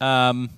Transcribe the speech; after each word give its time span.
Um, 0.00 0.50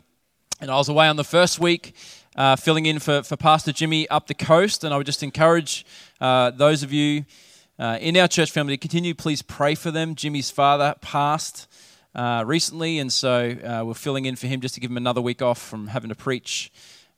and 0.60 0.70
I 0.70 0.76
was 0.76 0.90
away 0.90 1.08
on 1.08 1.16
the 1.16 1.24
first 1.24 1.60
week, 1.60 1.96
uh, 2.36 2.56
filling 2.56 2.84
in 2.84 2.98
for, 2.98 3.22
for 3.22 3.38
Pastor 3.38 3.72
Jimmy 3.72 4.06
up 4.10 4.26
the 4.26 4.34
coast. 4.34 4.84
And 4.84 4.92
I 4.92 4.98
would 4.98 5.06
just 5.06 5.22
encourage 5.22 5.86
uh, 6.20 6.50
those 6.50 6.82
of 6.82 6.92
you 6.92 7.24
uh, 7.78 7.96
in 8.02 8.18
our 8.18 8.28
church 8.28 8.50
family 8.50 8.74
to 8.74 8.78
continue, 8.78 9.14
please 9.14 9.40
pray 9.40 9.74
for 9.74 9.90
them. 9.90 10.14
Jimmy's 10.14 10.50
father 10.50 10.94
passed 11.00 11.68
uh, 12.14 12.44
recently, 12.46 12.98
and 12.98 13.10
so 13.10 13.56
uh, 13.64 13.82
we're 13.82 13.94
filling 13.94 14.26
in 14.26 14.36
for 14.36 14.46
him 14.46 14.60
just 14.60 14.74
to 14.74 14.80
give 14.80 14.90
him 14.90 14.98
another 14.98 15.22
week 15.22 15.40
off 15.40 15.58
from 15.58 15.86
having 15.86 16.10
to 16.10 16.14
preach. 16.14 16.70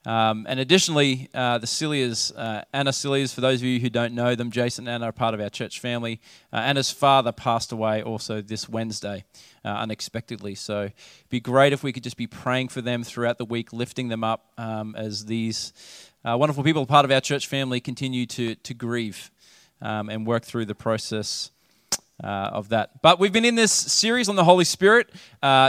Um, 0.07 0.45
and 0.49 0.61
additionally, 0.61 1.31
uh, 1.35 1.59
the 1.59 1.67
Cilliers, 1.67 2.31
uh, 2.33 2.63
Anna 2.75 2.93
Cilliers, 2.93 3.33
for 3.33 3.41
those 3.41 3.61
of 3.61 3.65
you 3.65 3.81
who 3.81 3.89
don't 3.89 4.13
know 4.13 4.35
them, 4.35 4.51
Jason 4.51 4.87
and 4.87 4.97
Anna 4.97 5.09
are 5.09 5.13
part 5.13 5.33
of 5.33 5.41
our 5.41 5.49
church 5.49 5.81
family. 5.81 6.21
Uh, 6.53 6.57
Anna's 6.57 6.91
father 6.91 7.33
passed 7.33 7.73
away 7.73 8.03
also 8.03 8.43
this 8.43 8.69
Wednesday, 8.69 9.25
uh, 9.65 9.69
unexpectedly. 9.69 10.55
So 10.55 10.83
it'd 10.83 10.95
be 11.31 11.41
great 11.41 11.73
if 11.73 11.83
we 11.83 11.93
could 11.93 12.03
just 12.03 12.19
be 12.19 12.27
praying 12.27 12.69
for 12.69 12.83
them 12.83 13.03
throughout 13.03 13.39
the 13.39 13.47
week, 13.47 13.73
lifting 13.73 14.09
them 14.09 14.23
up 14.23 14.53
um, 14.59 14.95
as 14.95 15.25
these 15.25 15.73
uh, 16.23 16.37
wonderful 16.37 16.65
people, 16.65 16.85
part 16.85 17.07
of 17.07 17.11
our 17.11 17.21
church 17.21 17.47
family, 17.47 17.81
continue 17.81 18.27
to, 18.27 18.57
to 18.57 18.75
grieve 18.75 19.31
um, 19.81 20.11
and 20.11 20.27
work 20.27 20.45
through 20.45 20.67
the 20.67 20.75
process. 20.75 21.51
Uh, 22.23 22.49
of 22.53 22.69
that. 22.69 23.03
But 23.03 23.19
we've 23.19 23.33
been 23.33 23.45
in 23.45 23.57
this 23.57 23.73
series 23.73 24.29
on 24.29 24.37
the 24.37 24.45
Holy 24.45 24.65
Spirit. 24.65 25.11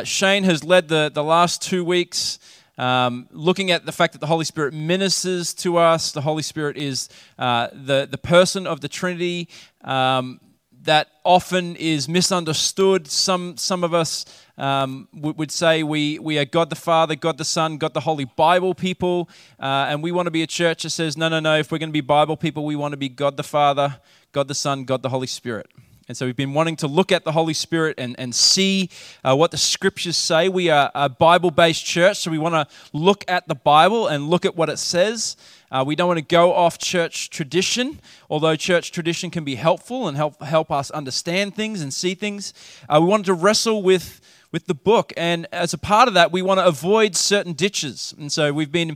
Shane 0.03 0.43
has 0.43 0.63
led 0.63 0.89
the, 0.89 1.09
the 1.11 1.23
last 1.23 1.59
two 1.59 1.83
weeks 1.83 2.37
um, 2.77 3.27
looking 3.31 3.71
at 3.71 3.85
the 3.85 3.91
fact 3.91 4.13
that 4.13 4.19
the 4.19 4.27
Holy 4.27 4.45
Spirit 4.45 4.73
ministers 4.73 5.53
to 5.55 5.77
us. 5.77 6.11
The 6.11 6.21
Holy 6.21 6.43
Spirit 6.43 6.77
is 6.77 7.09
uh, 7.39 7.67
the, 7.73 8.07
the 8.09 8.17
person 8.17 8.67
of 8.67 8.81
the 8.81 8.89
Trinity 8.89 9.49
um, 9.83 10.39
that 10.83 11.07
often 11.23 11.75
is 11.77 12.07
misunderstood. 12.07 13.07
Some, 13.07 13.57
some 13.57 13.83
of 13.83 13.93
us 13.93 14.25
um, 14.57 15.07
would, 15.13 15.51
say 15.51 15.83
we, 15.83 16.19
we 16.19 16.37
are 16.37 16.45
God 16.45 16.69
the 16.69 16.75
Father, 16.75 17.15
God 17.15 17.37
the 17.37 17.45
Son, 17.45 17.77
God 17.77 17.93
the 17.93 18.01
Holy 18.01 18.25
Bible 18.25 18.73
people. 18.75 19.29
Uh, 19.59 19.87
and 19.89 20.03
we 20.03 20.11
want 20.11 20.27
to 20.27 20.31
be 20.31 20.43
a 20.43 20.47
church 20.47 20.83
that 20.83 20.91
says, 20.91 21.17
no, 21.17 21.27
no, 21.27 21.39
no, 21.39 21.57
if 21.57 21.71
we're 21.71 21.77
going 21.77 21.89
to 21.89 21.93
be 21.93 22.01
Bible 22.01 22.37
people, 22.37 22.65
we 22.65 22.75
want 22.75 22.91
to 22.91 22.97
be 22.97 23.09
God 23.09 23.37
the 23.37 23.43
Father, 23.43 23.99
God 24.31 24.47
the 24.47 24.55
Son, 24.55 24.85
God 24.85 25.01
the 25.01 25.09
Holy 25.09 25.27
Spirit. 25.27 25.67
And 26.07 26.15
so 26.15 26.27
we've 26.27 26.35
been 26.35 26.53
wanting 26.53 26.75
to 26.77 26.87
look 26.87 27.11
at 27.11 27.23
the 27.23 27.31
Holy 27.31 27.55
Spirit 27.55 27.95
and, 27.97 28.15
and 28.19 28.33
see 28.35 28.91
uh, 29.23 29.35
what 29.35 29.49
the 29.49 29.57
scriptures 29.57 30.15
say. 30.15 30.47
We 30.47 30.69
are 30.69 30.91
a 30.93 31.09
Bible 31.09 31.49
based 31.49 31.83
church, 31.83 32.17
so 32.17 32.29
we 32.29 32.37
want 32.37 32.53
to 32.53 32.67
look 32.93 33.25
at 33.27 33.47
the 33.47 33.55
Bible 33.55 34.05
and 34.05 34.29
look 34.29 34.45
at 34.45 34.55
what 34.55 34.69
it 34.69 34.77
says. 34.77 35.35
Uh, 35.71 35.83
we 35.85 35.95
don't 35.95 36.07
want 36.07 36.19
to 36.19 36.25
go 36.25 36.53
off 36.53 36.77
church 36.77 37.31
tradition, 37.31 37.99
although 38.29 38.55
church 38.55 38.91
tradition 38.91 39.31
can 39.31 39.43
be 39.43 39.55
helpful 39.55 40.07
and 40.07 40.15
help, 40.15 40.39
help 40.43 40.69
us 40.69 40.91
understand 40.91 41.55
things 41.55 41.81
and 41.81 41.91
see 41.91 42.13
things. 42.13 42.53
Uh, 42.87 42.99
we 43.01 43.07
wanted 43.07 43.25
to 43.25 43.33
wrestle 43.33 43.81
with, 43.81 44.21
with 44.51 44.67
the 44.67 44.75
book, 44.75 45.11
and 45.17 45.47
as 45.51 45.73
a 45.73 45.77
part 45.79 46.07
of 46.07 46.13
that, 46.13 46.31
we 46.31 46.43
want 46.43 46.59
to 46.59 46.65
avoid 46.67 47.15
certain 47.15 47.53
ditches. 47.53 48.13
And 48.19 48.31
so 48.31 48.53
we've 48.53 48.71
been 48.71 48.95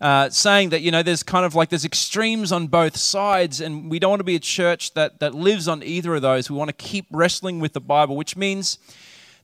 uh, 0.00 0.28
saying 0.30 0.70
that 0.70 0.82
you 0.82 0.90
know 0.90 1.02
there's 1.02 1.22
kind 1.22 1.46
of 1.46 1.54
like 1.54 1.70
there's 1.70 1.84
extremes 1.84 2.52
on 2.52 2.66
both 2.66 2.96
sides 2.96 3.60
and 3.60 3.90
we 3.90 3.98
don't 3.98 4.10
want 4.10 4.20
to 4.20 4.24
be 4.24 4.34
a 4.34 4.40
church 4.40 4.94
that 4.94 5.20
that 5.20 5.34
lives 5.34 5.68
on 5.68 5.82
either 5.82 6.14
of 6.14 6.22
those. 6.22 6.50
We 6.50 6.56
want 6.56 6.68
to 6.68 6.74
keep 6.74 7.06
wrestling 7.10 7.60
with 7.60 7.72
the 7.72 7.80
bible 7.80 8.16
which 8.16 8.36
means 8.36 8.78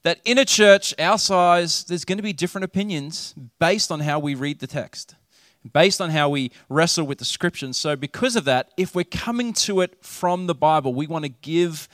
that 0.03 0.21
in 0.25 0.39
a 0.39 0.45
church 0.45 0.95
our 0.99 1.19
size 1.19 1.85
there's 1.85 2.05
going 2.05 2.19
to 2.19 2.23
be 2.23 2.33
different 2.33 2.65
opinions 2.65 3.35
based 3.59 3.93
on 3.93 4.01
how 4.01 4.19
we 4.19 4.35
read 4.35 4.61
the 4.61 4.67
text 4.67 5.15
based 5.73 6.01
on 6.01 6.09
how 6.09 6.29
we 6.29 6.51
wrestle 6.71 7.07
with 7.07 7.19
the 7.19 7.25
scriptures. 7.25 7.77
So 7.77 7.95
because 7.95 8.35
of 8.35 8.45
that 8.45 8.71
if 8.77 8.95
we're 8.95 9.05
coming 9.05 9.53
to 9.55 9.81
it 9.81 10.05
from 10.05 10.47
the 10.47 10.55
bible 10.55 10.95
we 10.95 11.07
want 11.07 11.25
to 11.25 11.31
give 11.31 11.89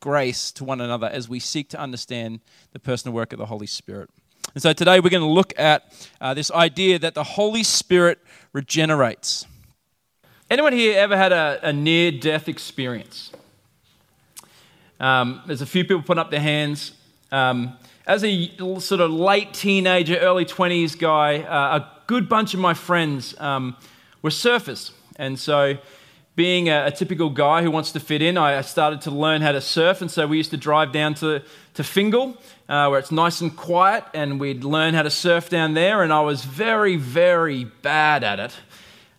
grace 0.00 0.50
to 0.50 0.64
one 0.64 0.80
another 0.80 1.06
as 1.06 1.28
we 1.28 1.38
seek 1.38 1.68
to 1.70 1.78
understand 1.78 2.40
the 2.72 2.80
personal 2.80 3.14
work 3.14 3.32
of 3.32 3.38
the 3.38 3.46
holy 3.46 3.68
spirit 3.68 4.10
and 4.54 4.62
so 4.62 4.72
today 4.72 5.00
we're 5.00 5.10
going 5.10 5.22
to 5.22 5.26
look 5.26 5.58
at 5.58 6.08
uh, 6.20 6.34
this 6.34 6.50
idea 6.50 6.98
that 6.98 7.14
the 7.14 7.24
Holy 7.24 7.62
Spirit 7.62 8.18
regenerates. 8.52 9.46
Anyone 10.50 10.74
here 10.74 10.98
ever 10.98 11.16
had 11.16 11.32
a, 11.32 11.58
a 11.62 11.72
near 11.72 12.12
death 12.12 12.48
experience? 12.48 13.32
Um, 15.00 15.40
there's 15.46 15.62
a 15.62 15.66
few 15.66 15.84
people 15.84 16.02
putting 16.02 16.20
up 16.20 16.30
their 16.30 16.40
hands. 16.40 16.92
Um, 17.30 17.78
as 18.06 18.24
a 18.24 18.50
sort 18.78 19.00
of 19.00 19.10
late 19.10 19.54
teenager, 19.54 20.18
early 20.18 20.44
20s 20.44 20.98
guy, 20.98 21.38
uh, 21.38 21.78
a 21.78 21.88
good 22.06 22.28
bunch 22.28 22.52
of 22.52 22.60
my 22.60 22.74
friends 22.74 23.34
um, 23.40 23.76
were 24.20 24.30
surfers. 24.30 24.90
And 25.16 25.38
so, 25.38 25.78
being 26.34 26.68
a, 26.68 26.86
a, 26.86 26.90
typical 26.90 27.28
guy 27.28 27.62
who 27.62 27.70
wants 27.70 27.92
to 27.92 28.00
fit 28.00 28.22
in, 28.22 28.38
I 28.38 28.62
started 28.62 29.02
to 29.02 29.10
learn 29.10 29.42
how 29.42 29.52
to 29.52 29.60
surf. 29.60 30.00
And 30.00 30.10
so, 30.10 30.26
we 30.26 30.38
used 30.38 30.50
to 30.50 30.56
drive 30.56 30.92
down 30.92 31.14
to, 31.14 31.42
to 31.74 31.84
Fingal 31.84 32.38
uh, 32.72 32.88
where 32.88 32.98
it's 32.98 33.12
nice 33.12 33.42
and 33.42 33.54
quiet, 33.54 34.02
and 34.14 34.40
we'd 34.40 34.64
learn 34.64 34.94
how 34.94 35.02
to 35.02 35.10
surf 35.10 35.50
down 35.50 35.74
there. 35.74 36.02
And 36.02 36.10
I 36.10 36.22
was 36.22 36.42
very, 36.42 36.96
very 36.96 37.64
bad 37.64 38.24
at 38.24 38.40
it. 38.40 38.56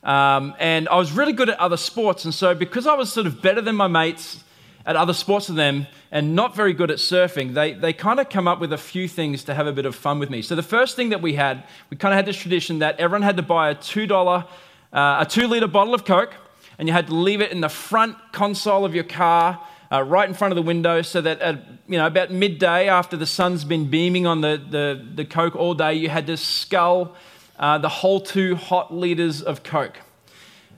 Um, 0.03 0.55
and 0.59 0.89
I 0.89 0.95
was 0.97 1.11
really 1.11 1.33
good 1.33 1.49
at 1.49 1.59
other 1.59 1.77
sports. 1.77 2.25
And 2.25 2.33
so, 2.33 2.55
because 2.55 2.87
I 2.87 2.95
was 2.95 3.13
sort 3.13 3.27
of 3.27 3.43
better 3.43 3.61
than 3.61 3.75
my 3.75 3.87
mates 3.87 4.43
at 4.87 4.95
other 4.95 5.13
sports 5.13 5.47
than 5.47 5.55
them 5.55 5.87
and 6.11 6.35
not 6.35 6.55
very 6.55 6.73
good 6.73 6.89
at 6.89 6.97
surfing, 6.97 7.53
they, 7.53 7.73
they 7.73 7.93
kind 7.93 8.19
of 8.19 8.27
come 8.27 8.47
up 8.47 8.59
with 8.59 8.73
a 8.73 8.77
few 8.77 9.07
things 9.07 9.43
to 9.43 9.53
have 9.53 9.67
a 9.67 9.71
bit 9.71 9.85
of 9.85 9.95
fun 9.95 10.17
with 10.17 10.31
me. 10.31 10.41
So, 10.41 10.55
the 10.55 10.63
first 10.63 10.95
thing 10.95 11.09
that 11.09 11.21
we 11.21 11.33
had, 11.33 11.63
we 11.91 11.97
kind 11.97 12.11
of 12.11 12.17
had 12.17 12.25
this 12.25 12.37
tradition 12.37 12.79
that 12.79 12.99
everyone 12.99 13.21
had 13.21 13.37
to 13.37 13.43
buy 13.43 13.69
a 13.69 13.75
$2, 13.75 14.43
uh, 14.43 14.45
a 14.93 15.25
two 15.29 15.47
litre 15.47 15.67
bottle 15.67 15.93
of 15.93 16.05
Coke, 16.05 16.33
and 16.77 16.87
you 16.87 16.93
had 16.93 17.07
to 17.07 17.13
leave 17.13 17.41
it 17.41 17.51
in 17.51 17.61
the 17.61 17.69
front 17.69 18.17
console 18.31 18.85
of 18.85 18.95
your 18.95 19.03
car 19.03 19.61
uh, 19.91 20.01
right 20.01 20.27
in 20.27 20.33
front 20.33 20.51
of 20.51 20.55
the 20.55 20.61
window 20.61 21.01
so 21.01 21.21
that 21.21 21.39
at 21.39 21.63
you 21.87 21.97
know, 21.97 22.07
about 22.07 22.31
midday 22.31 22.87
after 22.87 23.15
the 23.15 23.25
sun's 23.25 23.63
been 23.63 23.89
beaming 23.89 24.25
on 24.25 24.41
the, 24.41 24.61
the, 24.69 25.05
the 25.15 25.25
Coke 25.25 25.55
all 25.55 25.73
day, 25.73 25.93
you 25.93 26.09
had 26.09 26.27
to 26.27 26.37
scull 26.37 27.15
uh, 27.59 27.77
the 27.77 27.89
whole 27.89 28.19
two 28.19 28.55
hot 28.55 28.93
liters 28.93 29.41
of 29.41 29.63
Coke. 29.63 29.99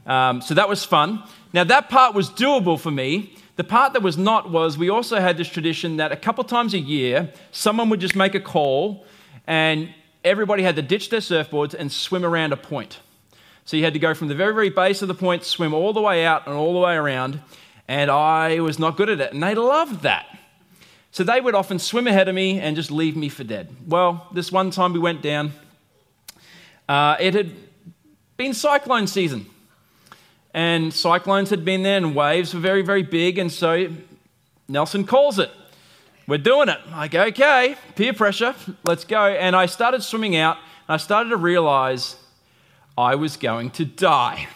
Um, 0.06 0.42
so 0.42 0.54
that 0.54 0.68
was 0.68 0.84
fun. 0.84 1.24
Now, 1.54 1.64
that 1.64 1.90
part 1.90 2.14
was 2.14 2.30
doable 2.30 2.80
for 2.80 2.92
me. 2.92 3.36
The 3.56 3.64
part 3.64 3.94
that 3.94 4.02
was 4.02 4.18
not 4.18 4.52
was 4.52 4.78
we 4.78 4.90
also 4.90 5.20
had 5.20 5.38
this 5.38 5.48
tradition 5.48 5.98
that 5.98 6.12
a 6.12 6.18
couple 6.18 6.44
times 6.44 6.74
a 6.74 6.80
year, 6.80 7.32
someone 7.52 7.90
would 7.90 8.02
just 8.02 8.16
make 8.16 8.36
a 8.36 8.40
call 8.42 9.06
and 9.48 9.94
everybody 10.24 10.64
had 10.64 10.76
to 10.76 10.82
ditch 10.82 11.10
their 11.10 11.22
surfboards 11.22 11.74
and 11.74 11.92
swim 11.92 12.26
around 12.26 12.52
a 12.52 12.58
point. 12.58 13.00
So 13.66 13.78
you 13.78 13.84
had 13.84 13.94
to 13.94 14.00
go 14.00 14.14
from 14.14 14.28
the 14.28 14.36
very, 14.36 14.54
very 14.54 14.70
base 14.70 15.02
of 15.02 15.08
the 15.08 15.16
point, 15.16 15.44
swim 15.44 15.74
all 15.74 15.92
the 15.92 16.02
way 16.02 16.26
out 16.26 16.48
and 16.48 16.56
all 16.56 16.74
the 16.74 16.80
way 16.80 16.96
around 16.96 17.42
and 17.88 18.10
I 18.10 18.60
was 18.60 18.80
not 18.80 18.98
good 18.98 19.10
at 19.10 19.22
it. 19.22 19.34
And 19.34 19.42
they 19.42 19.56
loved 19.56 20.02
that. 20.02 20.26
So 21.12 21.24
they 21.24 21.40
would 21.40 21.56
often 21.56 21.80
swim 21.80 22.08
ahead 22.08 22.28
of 22.28 22.36
me 22.36 22.60
and 22.60 22.76
just 22.76 22.92
leave 22.92 23.16
me 23.16 23.30
for 23.30 23.44
dead. 23.44 23.74
Well, 23.88 24.28
this 24.34 24.52
one 24.52 24.72
time 24.72 24.94
we 24.94 25.00
went 25.00 25.22
down, 25.22 25.54
uh, 26.90 27.16
it 27.20 27.34
had 27.34 27.52
been 28.38 28.54
cyclone 28.54 29.08
season. 29.08 29.46
And 30.54 30.94
cyclones 30.94 31.50
had 31.50 31.66
been 31.66 31.84
there, 31.84 31.98
and 31.98 32.16
waves 32.16 32.54
were 32.54 32.62
very, 32.62 32.82
very 32.82 33.04
big. 33.04 33.38
And 33.38 33.52
so 33.52 33.90
Nelson 34.68 35.06
calls 35.06 35.38
it. 35.38 35.52
We're 36.28 36.38
doing 36.38 36.70
it. 36.70 36.80
I 36.92 37.08
go, 37.08 37.24
okay, 37.26 37.76
peer 37.96 38.14
pressure, 38.14 38.56
let's 38.84 39.04
go. 39.04 39.26
And 39.28 39.56
I 39.56 39.68
started 39.68 40.02
swimming 40.02 40.36
out, 40.36 40.58
and 40.88 40.96
I 40.96 40.98
started 40.98 41.30
to 41.30 41.38
realize 41.38 42.16
I 42.98 43.16
was 43.16 43.38
going 43.38 43.72
to 43.72 43.86
die. 43.86 44.48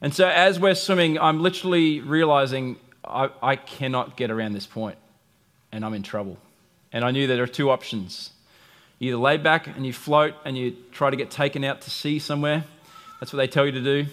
And 0.00 0.14
so 0.14 0.28
as 0.28 0.60
we're 0.60 0.74
swimming, 0.74 1.18
I'm 1.18 1.40
literally 1.40 2.00
realizing 2.00 2.76
I, 3.04 3.30
I 3.42 3.56
cannot 3.56 4.16
get 4.16 4.30
around 4.30 4.52
this 4.52 4.66
point 4.66 4.96
and 5.72 5.84
I'm 5.84 5.94
in 5.94 6.02
trouble. 6.02 6.38
And 6.92 7.04
I 7.04 7.10
knew 7.10 7.26
there 7.26 7.42
are 7.42 7.46
two 7.46 7.70
options. 7.70 8.30
You 8.98 9.08
either 9.08 9.18
lay 9.18 9.36
back 9.36 9.66
and 9.66 9.84
you 9.86 9.92
float 9.92 10.34
and 10.44 10.56
you 10.56 10.76
try 10.92 11.10
to 11.10 11.16
get 11.16 11.30
taken 11.30 11.64
out 11.64 11.82
to 11.82 11.90
sea 11.90 12.18
somewhere. 12.18 12.64
That's 13.20 13.32
what 13.32 13.38
they 13.38 13.46
tell 13.46 13.66
you 13.66 13.72
to 13.72 13.82
do. 13.82 14.06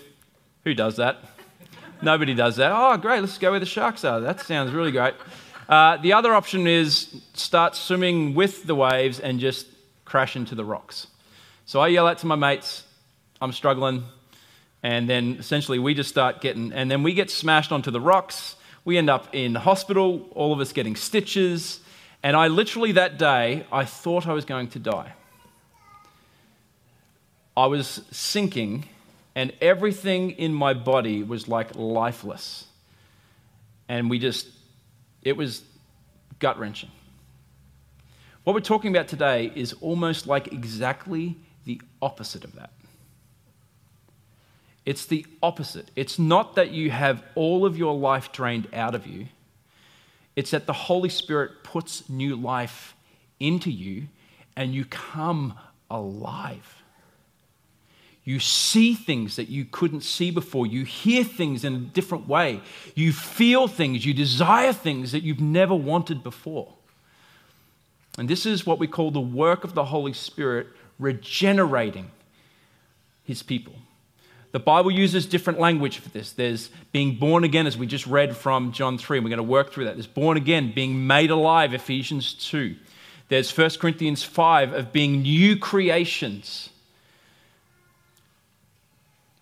Who 0.64 0.74
does 0.74 0.98
that? 0.98 1.18
Nobody 2.02 2.34
does 2.34 2.58
that. 2.58 2.72
Oh, 2.74 2.98
great, 2.98 3.22
let's 3.22 3.38
go 3.38 3.52
where 3.52 3.60
the 3.60 3.66
sharks 3.66 4.04
are. 4.04 4.20
That 4.20 4.42
sounds 4.42 4.72
really 4.72 4.92
great. 4.92 5.14
Uh, 5.70 5.98
the 5.98 6.14
other 6.14 6.34
option 6.34 6.68
is 6.68 7.22
start 7.34 7.76
swimming 7.76 8.36
with 8.36 8.66
the 8.66 8.76
waves 8.76 9.20
and 9.20 9.40
just 9.40 9.68
crash 10.04 10.36
into 10.36 10.54
the 10.54 10.66
rocks. 10.66 11.08
So 11.66 11.80
I 11.80 11.88
yell 11.88 12.08
out 12.08 12.20
to 12.20 12.28
my 12.28 12.36
mates, 12.36 12.84
I'm 13.46 13.54
struggling, 13.54 14.04
and 14.82 15.08
then 15.08 15.38
essentially 15.40 15.78
we 15.78 15.94
just 15.94 16.10
start 16.10 16.42
getting, 16.42 16.74
and 16.74 16.90
then 16.90 17.04
we 17.04 17.14
get 17.14 17.30
smashed 17.30 17.72
onto 17.72 17.92
the 17.92 18.02
rocks. 18.02 18.56
We 18.84 18.98
end 18.98 19.08
up 19.10 19.34
in 19.34 19.54
hospital, 19.54 20.28
all 20.32 20.52
of 20.52 20.60
us 20.60 20.74
getting 20.74 20.96
stitches. 20.96 21.80
And 22.24 22.36
I 22.36 22.48
literally 22.48 22.94
that 22.94 23.20
day, 23.20 23.68
I 23.72 23.86
thought 23.86 24.28
I 24.28 24.34
was 24.34 24.46
going 24.46 24.70
to 24.70 24.80
die. 24.80 25.14
I 27.56 27.68
was 27.68 28.02
sinking, 28.12 28.86
and 29.36 29.54
everything 29.62 30.32
in 30.32 30.52
my 30.52 30.74
body 30.74 31.22
was 31.22 31.48
like 31.48 31.76
lifeless. 31.76 32.66
And 33.88 34.10
we 34.10 34.18
just, 34.18 34.48
it 35.22 35.38
was 35.38 35.62
gut 36.40 36.58
wrenching. 36.58 36.90
What 38.44 38.54
we're 38.54 38.60
talking 38.62 38.90
about 38.90 39.08
today 39.08 39.52
is 39.56 39.74
almost 39.82 40.26
like 40.26 40.52
exactly 40.52 41.38
the 41.66 41.80
opposite 42.02 42.44
of 42.44 42.56
that. 42.56 42.72
It's 44.86 45.06
the 45.06 45.26
opposite. 45.42 45.90
It's 45.96 46.20
not 46.20 46.56
that 46.56 46.72
you 46.72 46.92
have 46.92 47.24
all 47.34 47.66
of 47.66 47.78
your 47.78 47.96
life 47.96 48.32
drained 48.32 48.68
out 48.74 48.96
of 48.96 49.08
you, 49.08 49.28
it's 50.36 50.52
that 50.52 50.66
the 50.66 50.74
Holy 50.74 51.10
Spirit 51.10 51.64
puts 51.64 52.10
new 52.10 52.36
life 52.36 52.94
into 53.40 53.72
you 53.72 54.08
and 54.56 54.74
you 54.74 54.86
come 54.86 55.54
alive. 55.90 56.84
You 58.26 58.40
see 58.40 58.96
things 58.96 59.36
that 59.36 59.50
you 59.50 59.66
couldn't 59.66 60.02
see 60.02 60.32
before. 60.32 60.66
You 60.66 60.84
hear 60.84 61.24
things 61.24 61.64
in 61.64 61.76
a 61.76 61.80
different 61.80 62.28
way. 62.28 62.60
You 62.96 63.14
feel 63.14 63.68
things. 63.68 64.04
You 64.04 64.16
desire 64.16 64.74
things 64.74 65.12
that 65.12 65.22
you've 65.22 65.40
never 65.40 65.76
wanted 65.76 66.24
before. 66.24 66.74
And 68.18 68.28
this 68.28 68.46
is 68.48 68.66
what 68.66 68.80
we 68.80 68.88
call 68.88 69.12
the 69.12 69.20
work 69.20 69.64
of 69.64 69.76
the 69.76 69.86
Holy 69.86 70.14
Spirit 70.14 70.68
regenerating 70.98 72.10
his 73.24 73.44
people. 73.44 73.74
The 74.56 74.60
Bible 74.60 74.90
uses 74.90 75.26
different 75.26 75.60
language 75.60 75.98
for 75.98 76.08
this. 76.08 76.32
There's 76.32 76.70
being 76.94 77.16
born 77.16 77.44
again, 77.44 77.68
as 77.68 77.78
we 77.78 77.88
just 77.88 78.08
read 78.08 78.38
from 78.38 78.72
John 78.72 78.98
3, 78.98 79.18
and 79.18 79.26
we're 79.26 79.30
going 79.30 79.36
to 79.36 79.44
work 79.44 79.74
through 79.74 79.84
that. 79.84 79.96
There's 79.96 80.08
born 80.08 80.38
again, 80.38 80.72
being 80.74 81.06
made 81.06 81.30
alive, 81.30 81.74
Ephesians 81.74 82.34
2. 82.36 82.74
There's 83.28 83.52
1 83.52 83.72
Corinthians 83.82 84.24
5 84.24 84.72
of 84.72 84.94
being 84.94 85.24
new 85.24 85.58
creations. 85.58 86.70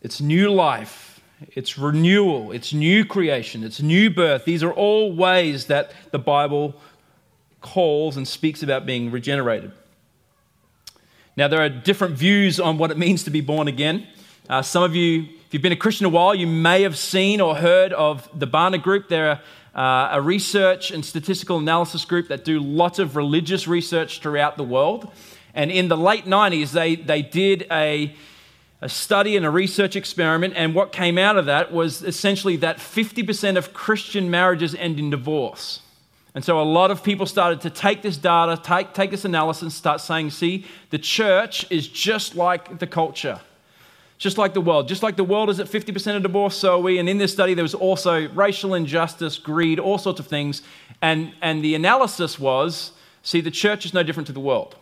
It's 0.01 0.19
new 0.19 0.51
life, 0.51 1.21
it's 1.50 1.77
renewal, 1.77 2.51
it's 2.51 2.74
new 2.74 3.06
creation, 3.06 3.63
it's 3.63 3.83
new 3.83 4.09
birth. 4.09 4.45
These 4.45 4.63
are 4.63 4.74
all 4.74 5.13
ways 5.13 5.68
that 5.68 5.92
the 6.09 6.18
Bible 6.18 6.74
calls 7.62 8.18
and 8.18 8.27
speaks 8.27 8.63
about 8.63 8.88
being 8.88 9.12
regenerated. 9.12 9.74
Now, 11.38 11.48
there 11.48 11.62
are 11.62 11.69
different 11.69 12.16
views 12.16 12.59
on 12.59 12.80
what 12.80 12.89
it 12.89 12.98
means 12.98 13.24
to 13.25 13.30
be 13.30 13.42
born 13.42 13.68
again. 13.68 14.07
Uh, 14.50 14.62
some 14.62 14.84
of 14.84 14.94
you, 14.94 15.22
if 15.22 15.54
you've 15.54 15.62
been 15.62 15.72
a 15.72 15.78
Christian 15.78 16.06
a 16.06 16.10
while, 16.10 16.36
you 16.36 16.48
may 16.48 16.81
have 16.81 16.98
seen 16.98 17.40
or 17.40 17.56
heard 17.56 17.94
of 17.94 18.28
the 18.38 18.45
Barna 18.45 18.81
Group. 18.81 19.07
They're 19.07 19.40
uh, 19.74 20.10
a 20.12 20.22
research 20.22 20.92
and 20.92 21.04
statistical 21.04 21.60
analysis 21.60 22.04
group 22.04 22.28
that 22.28 22.44
do 22.44 22.60
lots 22.60 23.00
of 23.00 23.16
religious 23.16 23.69
research 23.69 24.19
throughout 24.19 24.57
the 24.57 24.63
world. 24.63 25.10
And 25.54 25.72
in 25.72 25.88
the 25.88 25.95
late 25.95 26.25
90s, 26.25 26.72
they, 26.72 26.95
they 26.95 27.22
did 27.22 27.66
a, 27.72 28.13
a 28.81 28.90
study 28.90 29.38
and 29.38 29.45
a 29.45 29.50
research 29.50 29.95
experiment. 29.95 30.56
And 30.57 30.75
what 30.75 30.92
came 30.92 31.18
out 31.18 31.38
of 31.38 31.45
that 31.45 31.72
was 31.72 32.04
essentially 32.04 32.57
that 32.57 32.80
50% 32.80 33.57
of 33.57 33.74
Christian 33.74 34.30
marriages 34.30 34.75
end 34.75 35.00
in 35.00 35.10
divorce. 35.10 35.80
And 36.36 36.44
so 36.44 36.60
a 36.60 36.63
lot 36.63 36.92
of 36.92 37.01
people 37.01 37.28
started 37.28 37.62
to 37.62 37.69
take 37.69 38.01
this 38.01 38.18
data, 38.18 38.62
take, 38.62 38.94
take 38.94 39.12
this 39.12 39.24
analysis, 39.24 39.62
and 39.62 39.72
start 39.72 40.01
saying, 40.01 40.31
see, 40.31 40.66
the 40.90 40.98
church 40.98 41.66
is 41.72 41.88
just 41.88 42.36
like 42.36 42.80
the 42.80 42.88
culture 42.88 43.40
just 44.18 44.38
like 44.38 44.54
the 44.54 44.62
world. 44.62 44.88
Just 44.88 45.04
like 45.04 45.15
the 45.15 45.24
world 45.24 45.50
is 45.50 45.60
at 45.60 45.68
50% 45.68 46.15
of 46.15 46.24
divorce, 46.24 46.56
so 46.56 46.75
are 46.75 46.80
we. 46.80 47.00
And 47.00 47.10
in 47.10 47.18
this 47.18 47.33
study, 47.33 47.54
there 47.54 47.63
was 47.63 47.74
also 47.74 48.30
racial 48.30 48.74
injustice, 48.74 49.38
greed, 49.38 49.80
all 49.80 49.98
sorts 49.98 50.19
of 50.19 50.27
things. 50.27 50.62
And, 51.01 51.33
and 51.42 51.63
the 51.63 51.75
analysis 51.75 52.39
was 52.39 52.92
see, 53.21 53.42
the 53.42 53.51
church 53.51 53.86
is 53.86 53.94
no 53.94 54.04
different 54.04 54.27
to 54.27 54.33
the 54.33 54.39
world. 54.39 54.75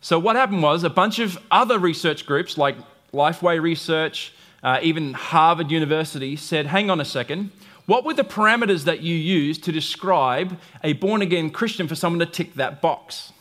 So, 0.00 0.18
what 0.18 0.34
happened 0.34 0.62
was 0.62 0.82
a 0.82 0.90
bunch 0.90 1.18
of 1.20 1.38
other 1.50 1.78
research 1.78 2.26
groups, 2.26 2.58
like 2.58 2.76
Lifeway 3.12 3.60
Research, 3.62 4.32
uh, 4.62 4.80
even 4.82 5.12
Harvard 5.12 5.70
University, 5.70 6.34
said, 6.34 6.66
hang 6.66 6.90
on 6.90 7.00
a 7.00 7.04
second. 7.04 7.52
What 7.86 8.04
were 8.04 8.14
the 8.14 8.24
parameters 8.24 8.84
that 8.84 9.00
you 9.00 9.14
used 9.14 9.64
to 9.64 9.72
describe 9.72 10.58
a 10.82 10.94
born 10.94 11.22
again 11.22 11.50
Christian 11.50 11.88
for 11.88 11.94
someone 11.94 12.20
to 12.20 12.26
tick 12.26 12.54
that 12.54 12.80
box? 12.80 13.32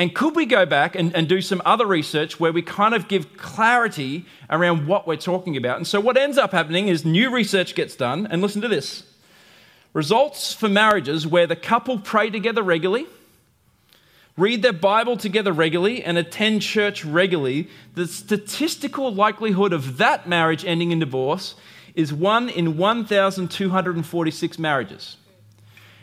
And 0.00 0.14
could 0.14 0.34
we 0.34 0.46
go 0.46 0.64
back 0.64 0.96
and, 0.96 1.14
and 1.14 1.28
do 1.28 1.42
some 1.42 1.60
other 1.62 1.84
research 1.84 2.40
where 2.40 2.52
we 2.54 2.62
kind 2.62 2.94
of 2.94 3.06
give 3.06 3.36
clarity 3.36 4.24
around 4.48 4.86
what 4.86 5.06
we're 5.06 5.16
talking 5.16 5.58
about? 5.58 5.76
And 5.76 5.86
so, 5.86 6.00
what 6.00 6.16
ends 6.16 6.38
up 6.38 6.52
happening 6.52 6.88
is 6.88 7.04
new 7.04 7.30
research 7.30 7.74
gets 7.74 7.96
done, 7.96 8.26
and 8.30 8.40
listen 8.40 8.62
to 8.62 8.68
this 8.68 9.02
results 9.92 10.54
for 10.54 10.70
marriages 10.70 11.26
where 11.26 11.46
the 11.46 11.54
couple 11.54 11.98
pray 11.98 12.30
together 12.30 12.62
regularly, 12.62 13.06
read 14.38 14.62
their 14.62 14.72
Bible 14.72 15.18
together 15.18 15.52
regularly, 15.52 16.02
and 16.02 16.16
attend 16.16 16.62
church 16.62 17.04
regularly, 17.04 17.68
the 17.94 18.06
statistical 18.06 19.14
likelihood 19.14 19.74
of 19.74 19.98
that 19.98 20.26
marriage 20.26 20.64
ending 20.64 20.92
in 20.92 21.00
divorce 21.00 21.56
is 21.94 22.10
1 22.10 22.48
in 22.48 22.78
1,246 22.78 24.58
marriages. 24.58 25.18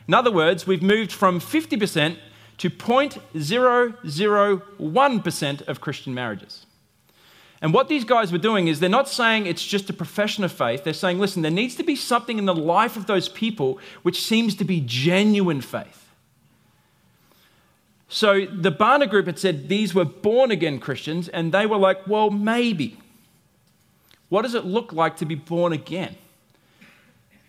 In 0.08 0.14
other 0.14 0.32
words, 0.32 0.68
we've 0.68 0.84
moved 0.84 1.12
from 1.12 1.40
50% 1.40 2.18
to 2.58 2.70
0.001% 2.70 5.68
of 5.68 5.82
Christian 5.82 6.14
marriages. 6.14 6.66
And 7.62 7.74
what 7.74 7.88
these 7.88 8.04
guys 8.04 8.32
were 8.32 8.38
doing 8.38 8.68
is 8.68 8.80
they're 8.80 8.90
not 8.90 9.10
saying 9.10 9.48
it's 9.48 9.66
just 9.66 9.90
a 9.90 9.94
profession 9.94 10.44
of 10.44 10.52
faith. 10.52 10.84
They're 10.84 10.94
saying, 10.94 11.20
listen, 11.20 11.42
there 11.42 11.52
needs 11.52 11.76
to 11.76 11.84
be 11.84 11.96
something 11.96 12.38
in 12.38 12.46
the 12.46 12.54
life 12.54 12.98
of 12.98 13.08
those 13.08 13.30
people 13.30 13.80
which 14.04 14.22
seems 14.22 14.54
to 14.56 14.64
be 14.64 14.82
genuine 14.82 15.62
faith. 15.62 16.08
So 18.10 18.46
the 18.46 18.72
Barna 18.72 19.10
group 19.10 19.26
had 19.26 19.40
said 19.40 19.70
these 19.70 19.94
were 19.94 20.06
born 20.06 20.52
again 20.52 20.80
Christians, 20.80 21.28
and 21.28 21.52
they 21.52 21.66
were 21.66 21.78
like, 21.78 22.08
well, 22.08 22.30
maybe. 22.30 22.98
What 24.30 24.44
does 24.44 24.56
it 24.56 24.66
look 24.66 24.94
like 24.94 25.18
to 25.18 25.26
be 25.26 25.36
born 25.36 25.74
again? 25.74 26.16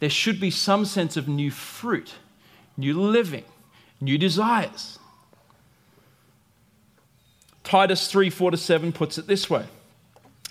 There 0.01 0.11
should 0.11 0.41
be 0.41 0.51
some 0.51 0.85
sense 0.85 1.17
of 1.17 1.29
new 1.29 1.51
fruit, 1.51 2.15
new 2.77 3.01
living, 3.01 3.45
new 4.01 4.19
desires. 4.19 4.99
Titus 7.65 8.11
3 8.11 8.31
4 8.31 8.53
to 8.53 8.57
7 8.57 8.93
puts 8.93 9.19
it 9.19 9.27
this 9.27 9.51
way 9.51 9.67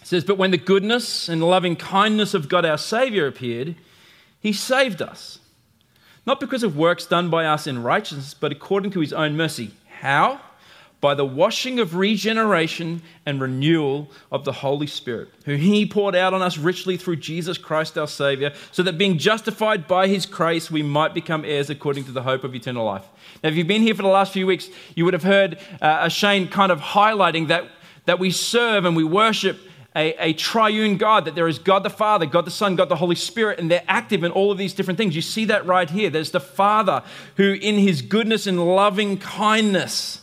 It 0.02 0.08
says, 0.08 0.24
But 0.24 0.38
when 0.38 0.52
the 0.52 0.58
goodness 0.58 1.30
and 1.30 1.44
loving 1.44 1.76
kindness 1.76 2.34
of 2.34 2.50
God 2.50 2.66
our 2.66 2.78
Savior 2.78 3.28
appeared, 3.28 3.76
he 4.40 4.54
saved 4.54 5.02
us. 5.02 5.40
Not 6.26 6.40
because 6.40 6.62
of 6.64 6.76
works 6.76 7.06
done 7.06 7.30
by 7.30 7.46
us 7.46 7.68
in 7.68 7.82
righteousness, 7.82 8.34
but 8.34 8.52
according 8.52 8.92
to 8.92 9.00
his 9.00 9.14
own 9.14 9.38
mercy. 9.38 9.72
How? 10.02 10.42
by 11.00 11.14
the 11.14 11.26
washing 11.26 11.80
of 11.80 11.96
regeneration 11.96 13.02
and 13.26 13.40
renewal 13.40 14.10
of 14.32 14.46
the 14.46 14.52
Holy 14.52 14.88
Spirit, 14.88 15.30
who 15.46 15.56
He 15.56 15.86
poured 15.86 16.16
out 16.16 16.34
on 16.34 16.42
us 16.42 16.58
richly 16.58 16.98
through 16.98 17.18
Jesus 17.18 17.58
Christ 17.58 17.98
our 17.98 18.08
Savior, 18.08 18.54
so 18.72 18.82
that 18.84 18.98
being 18.98 19.18
justified 19.18 19.88
by 19.88 20.08
His 20.08 20.26
grace, 20.26 20.72
we 20.72 20.82
might 20.82 21.14
become 21.14 21.46
heirs 21.46 21.70
according 21.70 22.06
to 22.06 22.12
the 22.12 22.24
hope 22.24 22.44
of 22.44 22.56
eternal 22.56 22.86
life. 22.86 23.06
Now, 23.44 23.50
if 23.50 23.56
you've 23.56 23.68
been 23.68 23.81
here 23.81 23.95
for 23.95 24.01
the 24.01 24.07
last 24.07 24.34
few 24.34 24.48
weeks, 24.48 24.69
you 24.95 25.06
would 25.06 25.13
have 25.13 25.24
heard 25.24 25.60
uh, 25.81 26.10
Shane 26.10 26.48
kind 26.48 26.72
of 26.72 26.80
highlighting 26.80 27.48
that, 27.50 27.66
that 28.06 28.19
we 28.19 28.31
serve 28.31 28.85
and 28.85 28.95
we 28.95 29.04
worship 29.04 29.59
a, 29.95 30.14
a, 30.19 30.33
triune 30.33 30.97
God, 30.97 31.26
that 31.26 31.33
there 31.33 31.47
is 31.47 31.57
God 31.57 31.81
the 31.81 31.90
Father, 31.90 32.28
God 32.28 32.45
the 32.45 32.52
Son, 32.52 32.76
God 32.76 32.88
the 32.88 32.95
Holy 32.95 33.16
Spirit, 33.16 33.59
and 33.59 33.69
they're 33.69 33.83
active 33.88 34.23
in 34.23 34.31
all 34.31 34.52
of 34.52 34.57
these 34.57 34.73
different 34.73 34.97
things. 34.97 35.16
You 35.16 35.23
see 35.23 35.45
that 35.45 35.66
right 35.66 35.90
here. 35.90 36.12
There's 36.12 36.31
the 36.31 36.40
Father 36.40 37.04
who, 37.38 37.54
in 37.54 37.80
his 37.80 38.04
goodness 38.04 38.45
and 38.45 38.64
loving 38.64 39.18
kindness, 39.18 40.21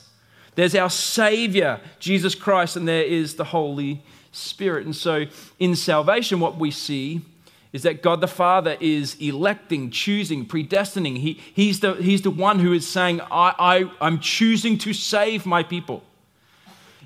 there's 0.54 0.76
our 0.76 0.90
Savior, 0.90 1.80
Jesus 1.98 2.36
Christ, 2.36 2.76
and 2.76 2.86
there 2.86 3.02
is 3.02 3.34
the 3.34 3.44
Holy 3.44 4.04
Spirit. 4.30 4.84
And 4.84 4.94
so 4.94 5.24
in 5.58 5.74
salvation, 5.74 6.38
what 6.38 6.56
we 6.56 6.70
see 6.70 7.22
is 7.74 7.82
that 7.82 8.02
God 8.02 8.20
the 8.20 8.28
Father 8.28 8.76
is 8.78 9.16
electing, 9.20 9.90
choosing, 9.90 10.46
predestining. 10.46 11.18
He, 11.18 11.40
he's, 11.52 11.80
the, 11.80 11.94
he's 11.94 12.22
the 12.22 12.30
one 12.30 12.60
who 12.60 12.72
is 12.72 12.86
saying, 12.86 13.20
I, 13.32 13.52
I, 13.58 13.90
I'm 14.00 14.20
choosing 14.20 14.78
to 14.78 14.92
save 14.92 15.44
my 15.44 15.64
people. 15.64 16.04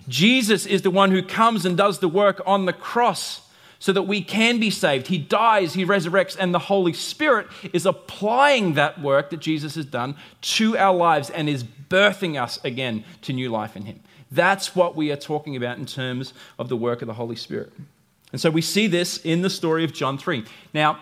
Jesus 0.08 0.66
is 0.66 0.82
the 0.82 0.90
one 0.90 1.10
who 1.10 1.22
comes 1.22 1.64
and 1.64 1.74
does 1.74 2.00
the 2.00 2.08
work 2.08 2.42
on 2.44 2.66
the 2.66 2.74
cross 2.74 3.40
so 3.78 3.92
that 3.92 4.02
we 4.02 4.20
can 4.20 4.60
be 4.60 4.68
saved. 4.68 5.06
He 5.06 5.16
dies, 5.16 5.72
He 5.72 5.86
resurrects, 5.86 6.36
and 6.38 6.52
the 6.52 6.58
Holy 6.58 6.92
Spirit 6.92 7.46
is 7.72 7.86
applying 7.86 8.74
that 8.74 9.00
work 9.00 9.30
that 9.30 9.40
Jesus 9.40 9.74
has 9.74 9.86
done 9.86 10.16
to 10.42 10.76
our 10.76 10.94
lives 10.94 11.30
and 11.30 11.48
is 11.48 11.64
birthing 11.64 12.40
us 12.40 12.58
again 12.62 13.04
to 13.22 13.32
new 13.32 13.48
life 13.48 13.74
in 13.74 13.86
Him. 13.86 14.00
That's 14.30 14.76
what 14.76 14.94
we 14.94 15.10
are 15.12 15.16
talking 15.16 15.56
about 15.56 15.78
in 15.78 15.86
terms 15.86 16.34
of 16.58 16.68
the 16.68 16.76
work 16.76 17.00
of 17.00 17.08
the 17.08 17.14
Holy 17.14 17.36
Spirit. 17.36 17.72
And 18.32 18.40
so 18.40 18.50
we 18.50 18.62
see 18.62 18.86
this 18.86 19.18
in 19.18 19.42
the 19.42 19.50
story 19.50 19.84
of 19.84 19.92
John 19.92 20.18
3. 20.18 20.44
Now, 20.74 20.98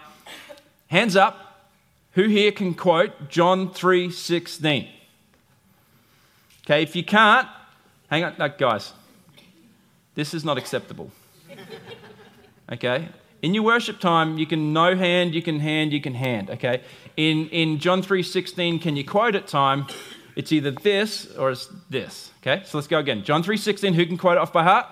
hands 0.88 1.16
up, 1.16 1.70
who 2.12 2.24
here 2.24 2.52
can 2.52 2.74
quote 2.74 3.28
John 3.28 3.70
3 3.70 4.10
16? 4.10 4.88
Okay, 6.64 6.82
if 6.82 6.96
you 6.96 7.04
can't, 7.04 7.46
hang 8.08 8.24
on, 8.24 8.34
no, 8.38 8.48
guys, 8.48 8.92
this 10.14 10.34
is 10.34 10.44
not 10.44 10.58
acceptable. 10.58 11.10
Okay? 12.72 13.08
In 13.42 13.54
your 13.54 13.62
worship 13.62 14.00
time, 14.00 14.38
you 14.38 14.46
can 14.46 14.72
no 14.72 14.96
hand, 14.96 15.34
you 15.34 15.42
can 15.42 15.60
hand, 15.60 15.92
you 15.92 16.00
can 16.00 16.14
hand. 16.14 16.50
Okay? 16.50 16.82
In, 17.16 17.48
in 17.50 17.78
John 17.78 18.02
3.16, 18.02 18.80
can 18.82 18.96
you 18.96 19.04
quote 19.04 19.34
it 19.34 19.46
time? 19.46 19.86
It's 20.34 20.52
either 20.52 20.70
this 20.70 21.32
or 21.36 21.50
it's 21.50 21.68
this. 21.88 22.32
Okay? 22.42 22.62
So 22.64 22.78
let's 22.78 22.88
go 22.88 22.98
again. 22.98 23.22
John 23.22 23.44
3.16, 23.44 23.94
who 23.94 24.06
can 24.06 24.16
quote 24.16 24.36
it 24.36 24.40
off 24.40 24.52
by 24.52 24.64
heart? 24.64 24.86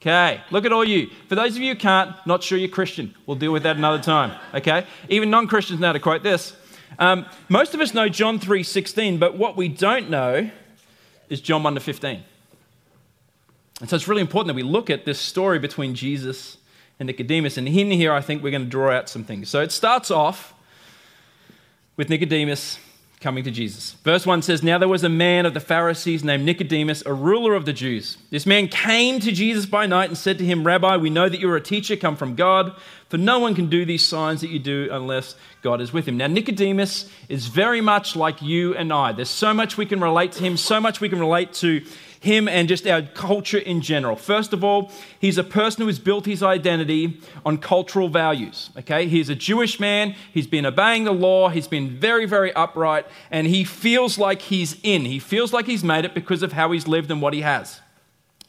Okay, 0.00 0.40
look 0.50 0.64
at 0.64 0.72
all 0.72 0.82
you. 0.82 1.10
For 1.28 1.34
those 1.34 1.56
of 1.56 1.62
you 1.62 1.74
who 1.74 1.78
can't, 1.78 2.16
not 2.26 2.42
sure 2.42 2.56
you're 2.56 2.70
Christian. 2.70 3.14
We'll 3.26 3.36
deal 3.36 3.52
with 3.52 3.64
that 3.64 3.76
another 3.76 4.02
time. 4.02 4.38
Okay? 4.54 4.86
Even 5.10 5.28
non 5.28 5.46
Christians 5.46 5.78
know 5.78 5.92
to 5.92 6.00
quote 6.00 6.22
this. 6.22 6.56
Um, 6.98 7.26
most 7.50 7.74
of 7.74 7.80
us 7.80 7.92
know 7.92 8.08
John 8.08 8.40
3.16, 8.40 9.18
but 9.20 9.36
what 9.36 9.58
we 9.58 9.68
don't 9.68 10.08
know 10.08 10.50
is 11.28 11.42
John 11.42 11.62
1 11.62 11.74
to 11.74 11.80
15. 11.80 12.22
And 13.80 13.90
so 13.90 13.96
it's 13.96 14.08
really 14.08 14.22
important 14.22 14.48
that 14.48 14.56
we 14.56 14.62
look 14.62 14.88
at 14.88 15.04
this 15.04 15.18
story 15.18 15.58
between 15.58 15.94
Jesus 15.94 16.56
and 16.98 17.06
Nicodemus. 17.06 17.58
And 17.58 17.68
in 17.68 17.90
here, 17.90 18.12
I 18.12 18.22
think 18.22 18.42
we're 18.42 18.50
going 18.50 18.64
to 18.64 18.70
draw 18.70 18.90
out 18.90 19.10
some 19.10 19.24
things. 19.24 19.50
So 19.50 19.60
it 19.60 19.70
starts 19.70 20.10
off 20.10 20.54
with 21.96 22.08
Nicodemus 22.08 22.78
coming 23.20 23.44
to 23.44 23.50
Jesus. 23.50 23.92
Verse 24.02 24.24
1 24.24 24.40
says, 24.40 24.62
Now 24.62 24.78
there 24.78 24.88
was 24.88 25.04
a 25.04 25.08
man 25.10 25.44
of 25.44 25.52
the 25.52 25.60
Pharisees 25.60 26.24
named 26.24 26.44
Nicodemus, 26.44 27.02
a 27.04 27.12
ruler 27.12 27.54
of 27.54 27.66
the 27.66 27.72
Jews. 27.72 28.16
This 28.30 28.46
man 28.46 28.66
came 28.66 29.20
to 29.20 29.30
Jesus 29.30 29.66
by 29.66 29.84
night 29.84 30.08
and 30.08 30.16
said 30.16 30.38
to 30.38 30.44
him, 30.44 30.66
Rabbi, 30.66 30.96
we 30.96 31.10
know 31.10 31.28
that 31.28 31.38
you're 31.38 31.56
a 31.56 31.60
teacher 31.60 31.96
come 31.96 32.16
from 32.16 32.34
God, 32.34 32.74
for 33.10 33.18
no 33.18 33.38
one 33.38 33.54
can 33.54 33.68
do 33.68 33.84
these 33.84 34.06
signs 34.06 34.40
that 34.40 34.48
you 34.48 34.58
do 34.58 34.88
unless 34.90 35.34
God 35.60 35.82
is 35.82 35.92
with 35.92 36.08
him. 36.08 36.16
Now, 36.16 36.28
Nicodemus 36.28 37.10
is 37.28 37.46
very 37.46 37.82
much 37.82 38.16
like 38.16 38.40
you 38.40 38.74
and 38.74 38.90
I. 38.90 39.12
There's 39.12 39.28
so 39.28 39.52
much 39.52 39.76
we 39.76 39.84
can 39.84 40.00
relate 40.00 40.32
to 40.32 40.42
him, 40.42 40.56
so 40.56 40.80
much 40.80 41.02
we 41.02 41.10
can 41.10 41.20
relate 41.20 41.52
to 41.54 41.84
him 42.20 42.48
and 42.48 42.68
just 42.68 42.86
our 42.86 43.02
culture 43.02 43.58
in 43.58 43.80
general. 43.80 44.14
First 44.14 44.52
of 44.52 44.62
all, 44.62 44.92
he's 45.18 45.38
a 45.38 45.44
person 45.44 45.82
who 45.82 45.86
has 45.86 45.98
built 45.98 46.26
his 46.26 46.42
identity 46.42 47.18
on 47.46 47.56
cultural 47.56 48.08
values. 48.08 48.70
Okay, 48.78 49.08
he's 49.08 49.30
a 49.30 49.34
Jewish 49.34 49.80
man, 49.80 50.14
he's 50.32 50.46
been 50.46 50.66
obeying 50.66 51.04
the 51.04 51.12
law, 51.12 51.48
he's 51.48 51.66
been 51.66 51.98
very, 51.98 52.26
very 52.26 52.52
upright, 52.52 53.06
and 53.30 53.46
he 53.46 53.64
feels 53.64 54.18
like 54.18 54.42
he's 54.42 54.76
in. 54.82 55.06
He 55.06 55.18
feels 55.18 55.52
like 55.54 55.66
he's 55.66 55.82
made 55.82 56.04
it 56.04 56.14
because 56.14 56.42
of 56.42 56.52
how 56.52 56.70
he's 56.72 56.86
lived 56.86 57.10
and 57.10 57.22
what 57.22 57.32
he 57.32 57.40
has. 57.40 57.80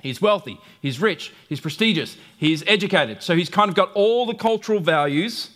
He's 0.01 0.21
wealthy, 0.21 0.59
he's 0.81 0.99
rich, 0.99 1.31
he's 1.47 1.61
prestigious, 1.61 2.17
he's 2.35 2.63
educated. 2.67 3.23
So 3.23 3.35
he's 3.35 3.49
kind 3.49 3.69
of 3.69 3.75
got 3.75 3.91
all 3.93 4.25
the 4.25 4.33
cultural 4.33 4.79
values 4.79 5.51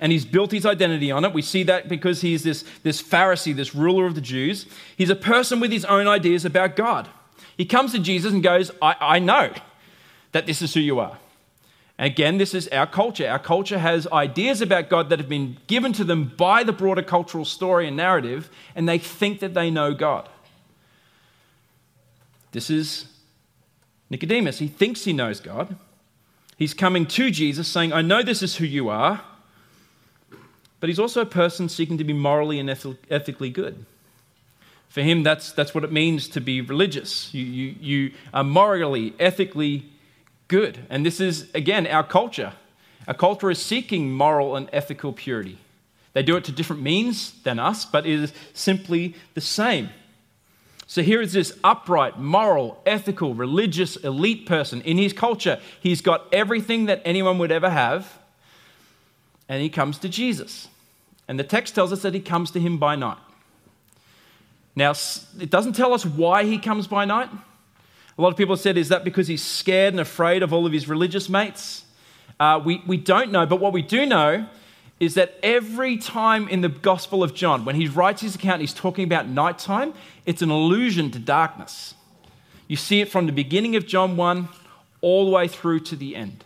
and 0.00 0.10
he's 0.10 0.24
built 0.24 0.50
his 0.50 0.64
identity 0.64 1.10
on 1.12 1.24
it. 1.24 1.32
We 1.32 1.42
see 1.42 1.62
that 1.64 1.88
because 1.88 2.22
he's 2.22 2.42
this, 2.42 2.64
this 2.82 3.02
Pharisee, 3.02 3.54
this 3.54 3.74
ruler 3.74 4.06
of 4.06 4.14
the 4.14 4.20
Jews. 4.20 4.66
He's 4.96 5.10
a 5.10 5.16
person 5.16 5.60
with 5.60 5.70
his 5.70 5.84
own 5.84 6.08
ideas 6.08 6.44
about 6.44 6.74
God. 6.74 7.08
He 7.56 7.64
comes 7.64 7.92
to 7.92 7.98
Jesus 7.98 8.32
and 8.32 8.42
goes, 8.42 8.70
I, 8.80 8.96
I 9.00 9.18
know 9.18 9.52
that 10.32 10.46
this 10.46 10.62
is 10.62 10.74
who 10.74 10.80
you 10.80 10.98
are. 10.98 11.18
And 11.98 12.10
again, 12.10 12.38
this 12.38 12.54
is 12.54 12.68
our 12.68 12.86
culture. 12.86 13.28
Our 13.28 13.38
culture 13.38 13.78
has 13.78 14.06
ideas 14.08 14.60
about 14.60 14.88
God 14.88 15.10
that 15.10 15.18
have 15.18 15.28
been 15.28 15.58
given 15.66 15.92
to 15.94 16.04
them 16.04 16.32
by 16.36 16.64
the 16.64 16.72
broader 16.72 17.02
cultural 17.02 17.44
story 17.44 17.86
and 17.86 17.96
narrative, 17.96 18.50
and 18.74 18.88
they 18.88 18.98
think 18.98 19.40
that 19.40 19.54
they 19.54 19.70
know 19.70 19.94
God. 19.94 20.28
This 22.52 22.70
is 22.70 23.06
Nicodemus. 24.10 24.58
He 24.58 24.68
thinks 24.68 25.04
he 25.04 25.12
knows 25.12 25.40
God. 25.40 25.76
He's 26.56 26.74
coming 26.74 27.06
to 27.06 27.30
Jesus 27.30 27.68
saying, 27.68 27.92
I 27.92 28.02
know 28.02 28.22
this 28.22 28.42
is 28.42 28.56
who 28.56 28.64
you 28.64 28.88
are, 28.88 29.22
but 30.80 30.88
he's 30.88 30.98
also 30.98 31.20
a 31.20 31.26
person 31.26 31.68
seeking 31.68 31.98
to 31.98 32.04
be 32.04 32.12
morally 32.12 32.58
and 32.58 32.68
ethically 32.68 33.50
good. 33.50 33.86
For 34.92 35.00
him, 35.00 35.22
that's, 35.22 35.52
that's 35.52 35.74
what 35.74 35.84
it 35.84 35.90
means 35.90 36.28
to 36.28 36.38
be 36.38 36.60
religious. 36.60 37.32
You, 37.32 37.46
you, 37.46 37.74
you 37.80 38.12
are 38.34 38.44
morally, 38.44 39.14
ethically 39.18 39.86
good. 40.48 40.80
And 40.90 41.06
this 41.06 41.18
is, 41.18 41.48
again, 41.54 41.86
our 41.86 42.04
culture. 42.04 42.52
Our 43.08 43.14
culture 43.14 43.50
is 43.50 43.58
seeking 43.58 44.12
moral 44.12 44.54
and 44.54 44.68
ethical 44.70 45.14
purity. 45.14 45.56
They 46.12 46.22
do 46.22 46.36
it 46.36 46.44
to 46.44 46.52
different 46.52 46.82
means 46.82 47.40
than 47.42 47.58
us, 47.58 47.86
but 47.86 48.04
it 48.04 48.20
is 48.20 48.34
simply 48.52 49.14
the 49.32 49.40
same. 49.40 49.88
So 50.86 51.00
here 51.00 51.22
is 51.22 51.32
this 51.32 51.58
upright, 51.64 52.18
moral, 52.18 52.82
ethical, 52.84 53.34
religious, 53.34 53.96
elite 53.96 54.44
person. 54.44 54.82
In 54.82 54.98
his 54.98 55.14
culture, 55.14 55.58
he's 55.80 56.02
got 56.02 56.26
everything 56.34 56.84
that 56.84 57.00
anyone 57.06 57.38
would 57.38 57.50
ever 57.50 57.70
have, 57.70 58.18
and 59.48 59.62
he 59.62 59.70
comes 59.70 59.96
to 60.00 60.10
Jesus. 60.10 60.68
And 61.26 61.38
the 61.38 61.44
text 61.44 61.74
tells 61.74 61.94
us 61.94 62.02
that 62.02 62.12
he 62.12 62.20
comes 62.20 62.50
to 62.50 62.60
him 62.60 62.76
by 62.76 62.94
night. 62.94 63.16
Now, 64.74 64.92
it 65.40 65.50
doesn't 65.50 65.74
tell 65.74 65.92
us 65.92 66.04
why 66.06 66.44
he 66.44 66.58
comes 66.58 66.86
by 66.86 67.04
night. 67.04 67.28
A 68.16 68.22
lot 68.22 68.28
of 68.28 68.36
people 68.36 68.54
have 68.54 68.60
said, 68.60 68.76
is 68.76 68.88
that 68.88 69.04
because 69.04 69.28
he's 69.28 69.42
scared 69.42 69.94
and 69.94 70.00
afraid 70.00 70.42
of 70.42 70.52
all 70.52 70.66
of 70.66 70.72
his 70.72 70.88
religious 70.88 71.28
mates? 71.28 71.84
Uh, 72.38 72.60
we, 72.64 72.82
we 72.86 72.96
don't 72.96 73.30
know, 73.30 73.46
but 73.46 73.60
what 73.60 73.72
we 73.72 73.82
do 73.82 74.06
know 74.06 74.46
is 75.00 75.14
that 75.14 75.38
every 75.42 75.96
time 75.96 76.48
in 76.48 76.60
the 76.60 76.68
Gospel 76.68 77.22
of 77.22 77.34
John, 77.34 77.64
when 77.64 77.74
he 77.74 77.88
writes 77.88 78.22
his 78.22 78.34
account, 78.34 78.60
he's 78.60 78.74
talking 78.74 79.04
about 79.04 79.26
nighttime, 79.26 79.94
it's 80.26 80.42
an 80.42 80.50
allusion 80.50 81.10
to 81.10 81.18
darkness. 81.18 81.94
You 82.68 82.76
see 82.76 83.00
it 83.00 83.10
from 83.10 83.26
the 83.26 83.32
beginning 83.32 83.74
of 83.76 83.86
John 83.86 84.16
1 84.16 84.48
all 85.00 85.26
the 85.26 85.32
way 85.32 85.48
through 85.48 85.80
to 85.80 85.96
the 85.96 86.14
end. 86.14 86.44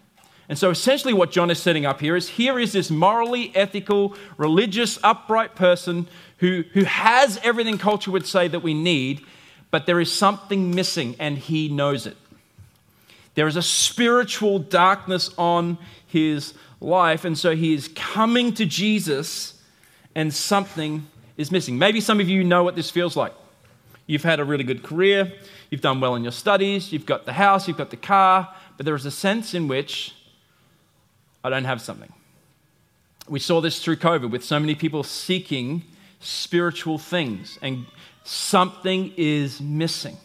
And 0.48 0.58
so 0.58 0.70
essentially, 0.70 1.12
what 1.12 1.32
John 1.32 1.50
is 1.50 1.58
setting 1.58 1.84
up 1.84 2.00
here 2.00 2.16
is 2.16 2.30
here 2.30 2.58
is 2.58 2.72
this 2.72 2.90
morally, 2.90 3.54
ethical, 3.54 4.16
religious, 4.36 4.98
upright 5.02 5.56
person 5.56 6.08
who, 6.38 6.64
who 6.72 6.84
has 6.84 7.38
everything 7.42 7.78
culture 7.78 8.10
would 8.10 8.26
say 8.26 8.48
that 8.48 8.60
we 8.60 8.74
need, 8.74 9.24
but 9.70 9.86
there 9.86 10.00
is 10.00 10.12
something 10.12 10.74
missing 10.74 11.16
and 11.18 11.38
he 11.38 11.68
knows 11.68 12.06
it. 12.06 12.16
There 13.34 13.46
is 13.46 13.56
a 13.56 13.62
spiritual 13.62 14.58
darkness 14.58 15.30
on 15.36 15.78
his 16.06 16.54
life, 16.80 17.24
and 17.24 17.36
so 17.36 17.54
he 17.54 17.74
is 17.74 17.88
coming 17.94 18.54
to 18.54 18.64
Jesus 18.64 19.60
and 20.14 20.32
something 20.32 21.06
is 21.36 21.52
missing. 21.52 21.78
Maybe 21.78 22.00
some 22.00 22.20
of 22.20 22.28
you 22.28 22.42
know 22.42 22.62
what 22.62 22.76
this 22.76 22.90
feels 22.90 23.16
like. 23.16 23.34
You've 24.06 24.22
had 24.22 24.40
a 24.40 24.44
really 24.44 24.64
good 24.64 24.82
career, 24.82 25.32
you've 25.70 25.80
done 25.80 26.00
well 26.00 26.14
in 26.14 26.22
your 26.22 26.32
studies, 26.32 26.92
you've 26.92 27.06
got 27.06 27.26
the 27.26 27.32
house, 27.32 27.68
you've 27.68 27.76
got 27.76 27.90
the 27.90 27.96
car, 27.96 28.54
but 28.76 28.86
there 28.86 28.94
is 28.94 29.04
a 29.04 29.10
sense 29.10 29.52
in 29.52 29.68
which 29.68 30.14
I 31.44 31.50
don't 31.50 31.64
have 31.64 31.82
something. 31.82 32.12
We 33.28 33.40
saw 33.40 33.60
this 33.60 33.82
through 33.82 33.96
COVID 33.96 34.30
with 34.30 34.44
so 34.44 34.60
many 34.60 34.74
people 34.74 35.02
seeking 35.02 35.82
spiritual 36.20 36.98
things, 36.98 37.58
and 37.62 37.86
something 38.24 39.12
is 39.16 39.60
missing. 39.60 40.16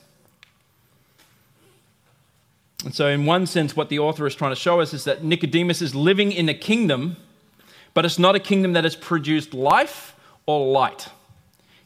And 2.83 2.93
so, 2.93 3.07
in 3.07 3.25
one 3.25 3.45
sense, 3.45 3.75
what 3.75 3.89
the 3.89 3.99
author 3.99 4.25
is 4.25 4.33
trying 4.33 4.51
to 4.51 4.59
show 4.59 4.79
us 4.79 4.93
is 4.93 5.03
that 5.03 5.23
Nicodemus 5.23 5.81
is 5.81 5.93
living 5.93 6.31
in 6.31 6.49
a 6.49 6.53
kingdom, 6.53 7.17
but 7.93 8.05
it's 8.05 8.17
not 8.17 8.35
a 8.35 8.39
kingdom 8.39 8.73
that 8.73 8.83
has 8.83 8.95
produced 8.95 9.53
life 9.53 10.15
or 10.45 10.71
light. 10.71 11.09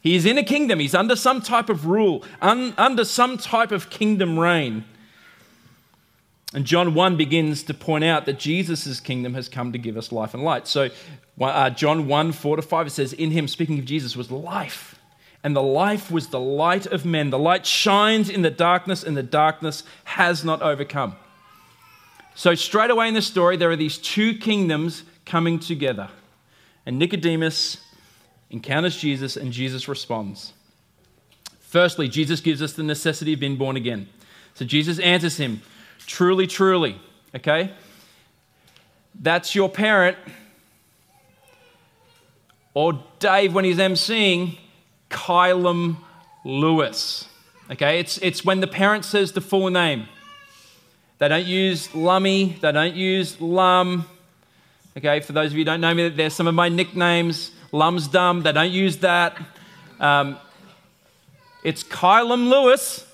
He 0.00 0.14
is 0.14 0.24
in 0.24 0.38
a 0.38 0.42
kingdom, 0.42 0.78
he's 0.78 0.94
under 0.94 1.16
some 1.16 1.42
type 1.42 1.68
of 1.68 1.86
rule, 1.86 2.24
un, 2.40 2.74
under 2.78 3.04
some 3.04 3.36
type 3.36 3.72
of 3.72 3.90
kingdom 3.90 4.38
reign. 4.38 4.84
And 6.56 6.64
John 6.64 6.94
1 6.94 7.18
begins 7.18 7.62
to 7.64 7.74
point 7.74 8.02
out 8.02 8.24
that 8.24 8.38
Jesus' 8.38 8.98
kingdom 8.98 9.34
has 9.34 9.46
come 9.46 9.72
to 9.72 9.78
give 9.78 9.98
us 9.98 10.10
life 10.10 10.32
and 10.32 10.42
light. 10.42 10.66
So, 10.66 10.88
uh, 11.38 11.68
John 11.68 12.08
1 12.08 12.32
4 12.32 12.56
to 12.56 12.62
5, 12.62 12.86
it 12.86 12.90
says, 12.90 13.12
In 13.12 13.30
him, 13.30 13.46
speaking 13.46 13.78
of 13.78 13.84
Jesus, 13.84 14.16
was 14.16 14.30
life. 14.30 14.98
And 15.44 15.54
the 15.54 15.62
life 15.62 16.10
was 16.10 16.28
the 16.28 16.40
light 16.40 16.86
of 16.86 17.04
men. 17.04 17.28
The 17.28 17.38
light 17.38 17.66
shines 17.66 18.30
in 18.30 18.40
the 18.40 18.50
darkness, 18.50 19.04
and 19.04 19.14
the 19.14 19.22
darkness 19.22 19.82
has 20.04 20.46
not 20.46 20.62
overcome. 20.62 21.16
So, 22.34 22.54
straight 22.54 22.90
away 22.90 23.08
in 23.08 23.12
the 23.12 23.20
story, 23.20 23.58
there 23.58 23.70
are 23.70 23.76
these 23.76 23.98
two 23.98 24.32
kingdoms 24.38 25.04
coming 25.26 25.58
together. 25.58 26.08
And 26.86 26.98
Nicodemus 26.98 27.84
encounters 28.48 28.96
Jesus, 28.96 29.36
and 29.36 29.52
Jesus 29.52 29.88
responds. 29.88 30.54
Firstly, 31.60 32.08
Jesus 32.08 32.40
gives 32.40 32.62
us 32.62 32.72
the 32.72 32.82
necessity 32.82 33.34
of 33.34 33.40
being 33.40 33.56
born 33.56 33.76
again. 33.76 34.08
So, 34.54 34.64
Jesus 34.64 34.98
answers 35.00 35.36
him, 35.36 35.60
Truly, 36.06 36.46
truly, 36.46 37.00
okay? 37.34 37.72
That's 39.20 39.54
your 39.54 39.68
parent 39.68 40.16
or 42.74 43.02
Dave 43.20 43.54
when 43.54 43.64
he's 43.64 43.78
emceeing, 43.78 44.58
Kylam 45.08 45.96
Lewis. 46.44 47.26
Okay, 47.70 47.98
it's, 47.98 48.18
it's 48.18 48.44
when 48.44 48.60
the 48.60 48.66
parent 48.66 49.06
says 49.06 49.32
the 49.32 49.40
full 49.40 49.70
name. 49.70 50.06
They 51.16 51.28
don't 51.28 51.46
use 51.46 51.94
Lummy, 51.94 52.58
they 52.60 52.72
don't 52.72 52.94
use 52.94 53.40
Lum. 53.40 54.04
Okay, 54.94 55.20
for 55.20 55.32
those 55.32 55.52
of 55.52 55.52
you 55.54 55.60
who 55.60 55.64
don't 55.64 55.80
know 55.80 55.94
me, 55.94 56.10
there's 56.10 56.34
some 56.34 56.46
of 56.46 56.54
my 56.54 56.68
nicknames. 56.68 57.50
Lum's 57.72 58.08
dumb, 58.08 58.42
they 58.42 58.52
don't 58.52 58.70
use 58.70 58.98
that. 58.98 59.38
Um, 59.98 60.36
it's 61.64 61.82
Kylam 61.82 62.50
Lewis. 62.50 63.05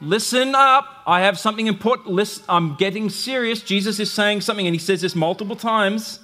Listen 0.00 0.54
up. 0.54 1.02
I 1.06 1.20
have 1.22 1.38
something 1.38 1.66
important. 1.66 2.08
Listen, 2.08 2.44
I'm 2.48 2.74
getting 2.76 3.08
serious. 3.08 3.62
Jesus 3.62 3.98
is 3.98 4.12
saying 4.12 4.42
something, 4.42 4.66
and 4.66 4.74
he 4.74 4.78
says 4.78 5.00
this 5.00 5.14
multiple 5.14 5.56
times. 5.56 6.20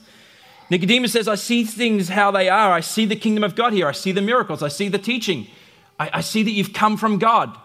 Nicodemus 0.69 1.13
says, 1.13 1.29
I 1.29 1.35
see 1.35 1.65
things 1.65 2.09
how 2.09 2.31
they 2.31 2.49
are. 2.49 2.73
I 2.73 2.81
see 2.81 3.05
the 3.07 3.17
kingdom 3.17 3.45
of 3.45 3.55
God 3.55 3.73
here. 3.73 3.87
I 3.87 3.93
see 3.93 4.13
the 4.13 4.23
miracles. 4.23 4.63
I 4.63 4.69
see 4.69 4.89
the 4.89 4.99
teaching. 4.99 5.47
I, 5.99 6.11
I 6.15 6.21
see 6.21 6.43
that 6.43 6.51
you've 6.51 6.73
come 6.73 6.97
from 6.97 7.19
God. 7.19 7.57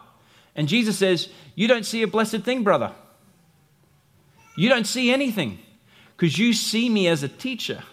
And 0.56 0.68
Jesus 0.68 0.98
says, 0.98 1.30
You 1.56 1.68
don't 1.68 1.86
see 1.86 2.02
a 2.02 2.08
blessed 2.08 2.42
thing, 2.42 2.64
brother. 2.64 2.94
You 4.56 4.70
don't 4.70 4.88
see 4.88 5.12
anything 5.12 5.60
because 6.16 6.38
you 6.38 6.52
see 6.52 6.90
me 6.90 7.08
as 7.08 7.22
a 7.22 7.28
teacher, 7.28 7.84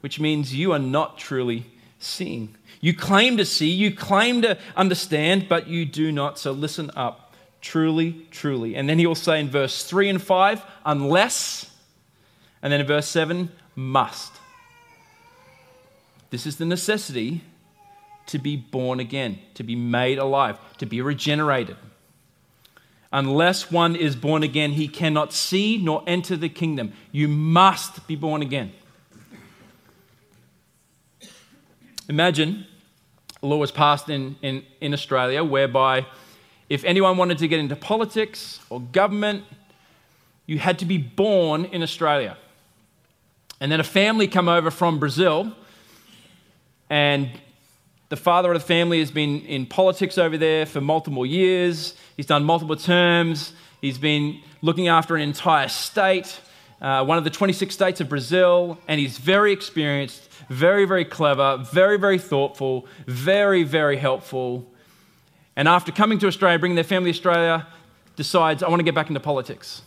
which 0.00 0.20
means 0.20 0.54
you 0.54 0.72
are 0.72 0.78
not 0.78 1.18
truly 1.18 1.66
seeing. 2.00 2.56
You 2.80 2.94
claim 2.94 3.36
to 3.36 3.44
see, 3.44 3.68
you 3.68 3.94
claim 3.94 4.42
to 4.42 4.58
understand, 4.74 5.48
but 5.48 5.68
you 5.68 5.84
do 5.84 6.10
not. 6.10 6.38
So 6.38 6.50
listen 6.50 6.90
up. 6.96 7.34
Truly, 7.60 8.26
truly. 8.30 8.74
And 8.74 8.88
then 8.88 8.98
he 8.98 9.06
will 9.06 9.14
say 9.14 9.38
in 9.38 9.50
verse 9.50 9.84
3 9.84 10.08
and 10.08 10.22
5, 10.22 10.64
unless, 10.86 11.70
and 12.62 12.72
then 12.72 12.80
in 12.80 12.86
verse 12.86 13.06
7, 13.06 13.50
must. 13.76 14.32
This 16.30 16.46
is 16.46 16.56
the 16.56 16.64
necessity 16.64 17.42
to 18.26 18.38
be 18.38 18.56
born 18.56 18.98
again, 18.98 19.38
to 19.54 19.62
be 19.62 19.76
made 19.76 20.18
alive, 20.18 20.58
to 20.78 20.86
be 20.86 21.02
regenerated. 21.02 21.76
Unless 23.12 23.70
one 23.70 23.96
is 23.96 24.14
born 24.14 24.42
again, 24.42 24.72
he 24.72 24.86
cannot 24.88 25.32
see 25.32 25.76
nor 25.76 26.02
enter 26.06 26.36
the 26.36 26.48
kingdom. 26.48 26.92
You 27.10 27.28
must 27.28 28.06
be 28.06 28.16
born 28.16 28.40
again. 28.40 28.72
Imagine 32.10 32.66
a 33.40 33.46
law 33.46 33.58
was 33.58 33.70
passed 33.70 34.08
in, 34.08 34.34
in, 34.42 34.64
in 34.80 34.92
Australia 34.92 35.44
whereby 35.44 36.04
if 36.68 36.82
anyone 36.82 37.16
wanted 37.16 37.38
to 37.38 37.46
get 37.46 37.60
into 37.60 37.76
politics 37.76 38.58
or 38.68 38.80
government, 38.80 39.44
you 40.44 40.58
had 40.58 40.80
to 40.80 40.84
be 40.84 40.98
born 40.98 41.66
in 41.66 41.84
Australia. 41.84 42.36
And 43.60 43.70
then 43.70 43.78
a 43.78 43.84
family 43.84 44.26
come 44.26 44.48
over 44.48 44.72
from 44.72 44.98
Brazil, 44.98 45.54
and 46.88 47.30
the 48.08 48.16
father 48.16 48.52
of 48.52 48.60
the 48.60 48.66
family 48.66 48.98
has 48.98 49.12
been 49.12 49.42
in 49.42 49.64
politics 49.64 50.18
over 50.18 50.36
there 50.36 50.66
for 50.66 50.80
multiple 50.80 51.24
years. 51.24 51.94
He's 52.16 52.26
done 52.26 52.42
multiple 52.42 52.74
terms. 52.74 53.52
He's 53.80 53.98
been 53.98 54.40
looking 54.62 54.88
after 54.88 55.14
an 55.14 55.22
entire 55.22 55.68
state, 55.68 56.40
uh, 56.80 57.04
one 57.04 57.18
of 57.18 57.22
the 57.22 57.30
26 57.30 57.72
states 57.72 58.00
of 58.00 58.08
Brazil, 58.08 58.80
and 58.88 58.98
he's 58.98 59.16
very 59.16 59.52
experienced, 59.52 60.29
very, 60.50 60.84
very 60.84 61.04
clever, 61.04 61.56
very, 61.56 61.96
very 61.96 62.18
thoughtful, 62.18 62.86
very, 63.06 63.62
very 63.62 63.96
helpful. 63.96 64.66
And 65.56 65.68
after 65.68 65.92
coming 65.92 66.18
to 66.18 66.26
Australia, 66.26 66.58
bringing 66.58 66.74
their 66.74 66.84
family 66.84 67.12
to 67.12 67.16
Australia, 67.16 67.66
decides, 68.16 68.62
I 68.62 68.68
want 68.68 68.80
to 68.80 68.84
get 68.84 68.94
back 68.94 69.08
into 69.08 69.20
politics. 69.20 69.82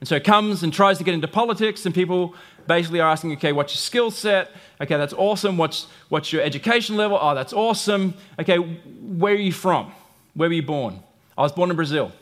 And 0.00 0.08
so 0.08 0.20
comes 0.20 0.62
and 0.62 0.72
tries 0.72 0.98
to 0.98 1.04
get 1.04 1.14
into 1.14 1.28
politics, 1.28 1.84
and 1.84 1.94
people 1.94 2.34
basically 2.66 3.00
are 3.00 3.10
asking, 3.10 3.32
okay, 3.32 3.52
what's 3.52 3.74
your 3.74 3.80
skill 3.80 4.10
set? 4.10 4.50
Okay, 4.80 4.96
that's 4.96 5.12
awesome. 5.12 5.56
What's, 5.56 5.88
what's 6.08 6.32
your 6.32 6.42
education 6.42 6.96
level? 6.96 7.18
Oh, 7.20 7.34
that's 7.34 7.52
awesome. 7.52 8.14
Okay, 8.38 8.56
where 8.56 9.34
are 9.34 9.36
you 9.36 9.52
from? 9.52 9.92
Where 10.34 10.48
were 10.48 10.54
you 10.54 10.62
born? 10.62 11.02
I 11.36 11.42
was 11.42 11.52
born 11.52 11.70
in 11.70 11.76
Brazil. 11.76 12.12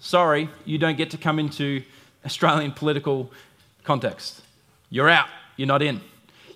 Sorry, 0.00 0.48
you 0.64 0.78
don't 0.78 0.96
get 0.96 1.10
to 1.10 1.18
come 1.18 1.38
into 1.38 1.82
Australian 2.24 2.72
political 2.72 3.30
context. 3.84 4.40
You're 4.88 5.10
out. 5.10 5.28
You're 5.56 5.68
not 5.68 5.82
in. 5.82 6.00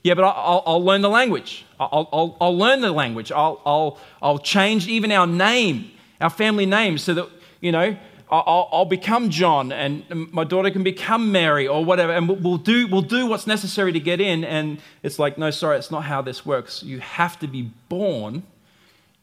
Yeah, 0.06 0.14
but 0.14 0.22
I'll, 0.22 0.62
I'll 0.66 0.84
learn 0.84 1.00
the 1.00 1.10
language. 1.10 1.64
I'll, 1.80 2.08
I'll, 2.12 2.36
I'll 2.40 2.56
learn 2.56 2.80
the 2.80 2.92
language. 2.92 3.32
I'll, 3.32 3.60
I'll, 3.66 3.98
I'll 4.22 4.38
change 4.38 4.86
even 4.86 5.10
our 5.10 5.26
name, 5.26 5.90
our 6.20 6.30
family 6.30 6.64
name, 6.64 6.96
so 6.96 7.12
that, 7.14 7.28
you 7.60 7.72
know, 7.72 7.96
I'll, 8.30 8.68
I'll, 8.70 8.84
become 8.84 9.30
John 9.30 9.72
and 9.72 10.04
my 10.32 10.44
daughter 10.44 10.70
can 10.70 10.84
become 10.84 11.32
Mary 11.32 11.66
or 11.66 11.84
whatever, 11.84 12.12
and 12.12 12.28
we'll, 12.28 12.38
we'll, 12.38 12.56
do, 12.56 12.86
we'll 12.86 13.02
do 13.02 13.26
what's 13.26 13.48
necessary 13.48 13.90
to 13.94 13.98
get 13.98 14.20
in. 14.20 14.44
And 14.44 14.80
it's 15.02 15.18
like, 15.18 15.38
no, 15.38 15.50
sorry, 15.50 15.76
it's 15.76 15.90
not 15.90 16.04
how 16.04 16.22
this 16.22 16.46
works. 16.46 16.84
You 16.84 17.00
have 17.00 17.36
to 17.40 17.48
be 17.48 17.72
born 17.88 18.44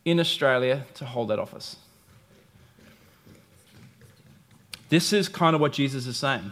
in 0.04 0.20
Australia 0.20 0.86
to 0.96 1.06
hold 1.06 1.30
that 1.30 1.40
office. 1.40 1.78
This 4.90 5.14
is 5.14 5.30
kind 5.30 5.56
of 5.56 5.62
what 5.62 5.72
Jesus 5.72 6.08
is 6.08 6.18
saying. 6.18 6.52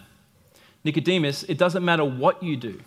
Nicodemus, 0.85 1.43
it 1.43 1.57
doesn't 1.57 1.83
matter 1.83 2.05
what 2.05 2.41
you 2.41 2.55
do. 2.55 2.79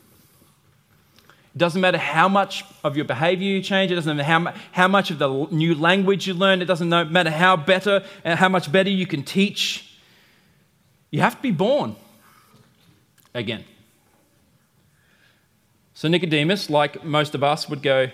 It 1.54 1.58
doesn't 1.58 1.80
matter 1.80 1.99
how 1.99 2.28
much 2.28 2.64
of 2.82 2.96
your 2.96 3.04
behavior 3.04 3.46
you 3.46 3.62
change. 3.62 3.92
It 3.92 3.94
doesn't 3.94 4.16
matter 4.16 4.26
how, 4.26 4.54
how 4.73 4.88
much 4.88 5.12
of 5.12 5.20
the 5.20 5.46
new 5.52 5.76
language 5.76 6.26
you 6.26 6.34
learn. 6.34 6.61
It 6.61 6.64
doesn't 6.64 6.88
matter 6.88 7.30
how 7.30 7.56
better 7.56 8.04
and 8.25 8.34
uh, 8.34 8.37
how 8.37 8.49
much 8.49 8.73
better 8.73 8.90
you 8.90 9.06
can 9.06 9.23
teach. 9.23 9.99
You 11.11 11.20
have 11.20 11.37
to 11.37 11.42
be 11.42 11.52
born 11.52 11.94
again. 13.34 13.64
So 15.94 16.08
Nicodemus, 16.08 16.70
like 16.70 17.04
most 17.04 17.37
of 17.37 17.44
us, 17.44 17.68
would 17.68 17.82
go, 17.82 18.11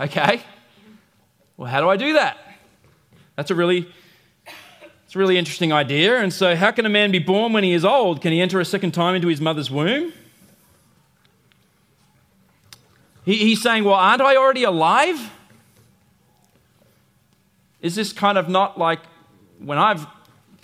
okay, 0.00 0.42
well, 1.56 1.70
how 1.70 1.80
do 1.80 1.88
I 1.88 1.96
do 1.96 2.14
that? 2.14 2.38
That's 3.36 3.52
a 3.52 3.54
really 3.54 3.86
it's 5.10 5.16
a 5.16 5.18
really 5.18 5.38
interesting 5.38 5.72
idea. 5.72 6.20
And 6.20 6.32
so, 6.32 6.54
how 6.54 6.70
can 6.70 6.86
a 6.86 6.88
man 6.88 7.10
be 7.10 7.18
born 7.18 7.52
when 7.52 7.64
he 7.64 7.72
is 7.72 7.84
old? 7.84 8.20
Can 8.22 8.30
he 8.30 8.40
enter 8.40 8.60
a 8.60 8.64
second 8.64 8.92
time 8.92 9.16
into 9.16 9.26
his 9.26 9.40
mother's 9.40 9.68
womb? 9.68 10.12
He, 13.24 13.36
he's 13.36 13.62
saying, 13.62 13.84
Well, 13.84 13.94
aren't 13.94 14.22
I 14.22 14.36
already 14.36 14.64
alive? 14.64 15.30
Is 17.80 17.94
this 17.94 18.12
kind 18.12 18.36
of 18.36 18.48
not 18.48 18.78
like 18.78 19.00
when 19.58 19.78
I've 19.78 20.06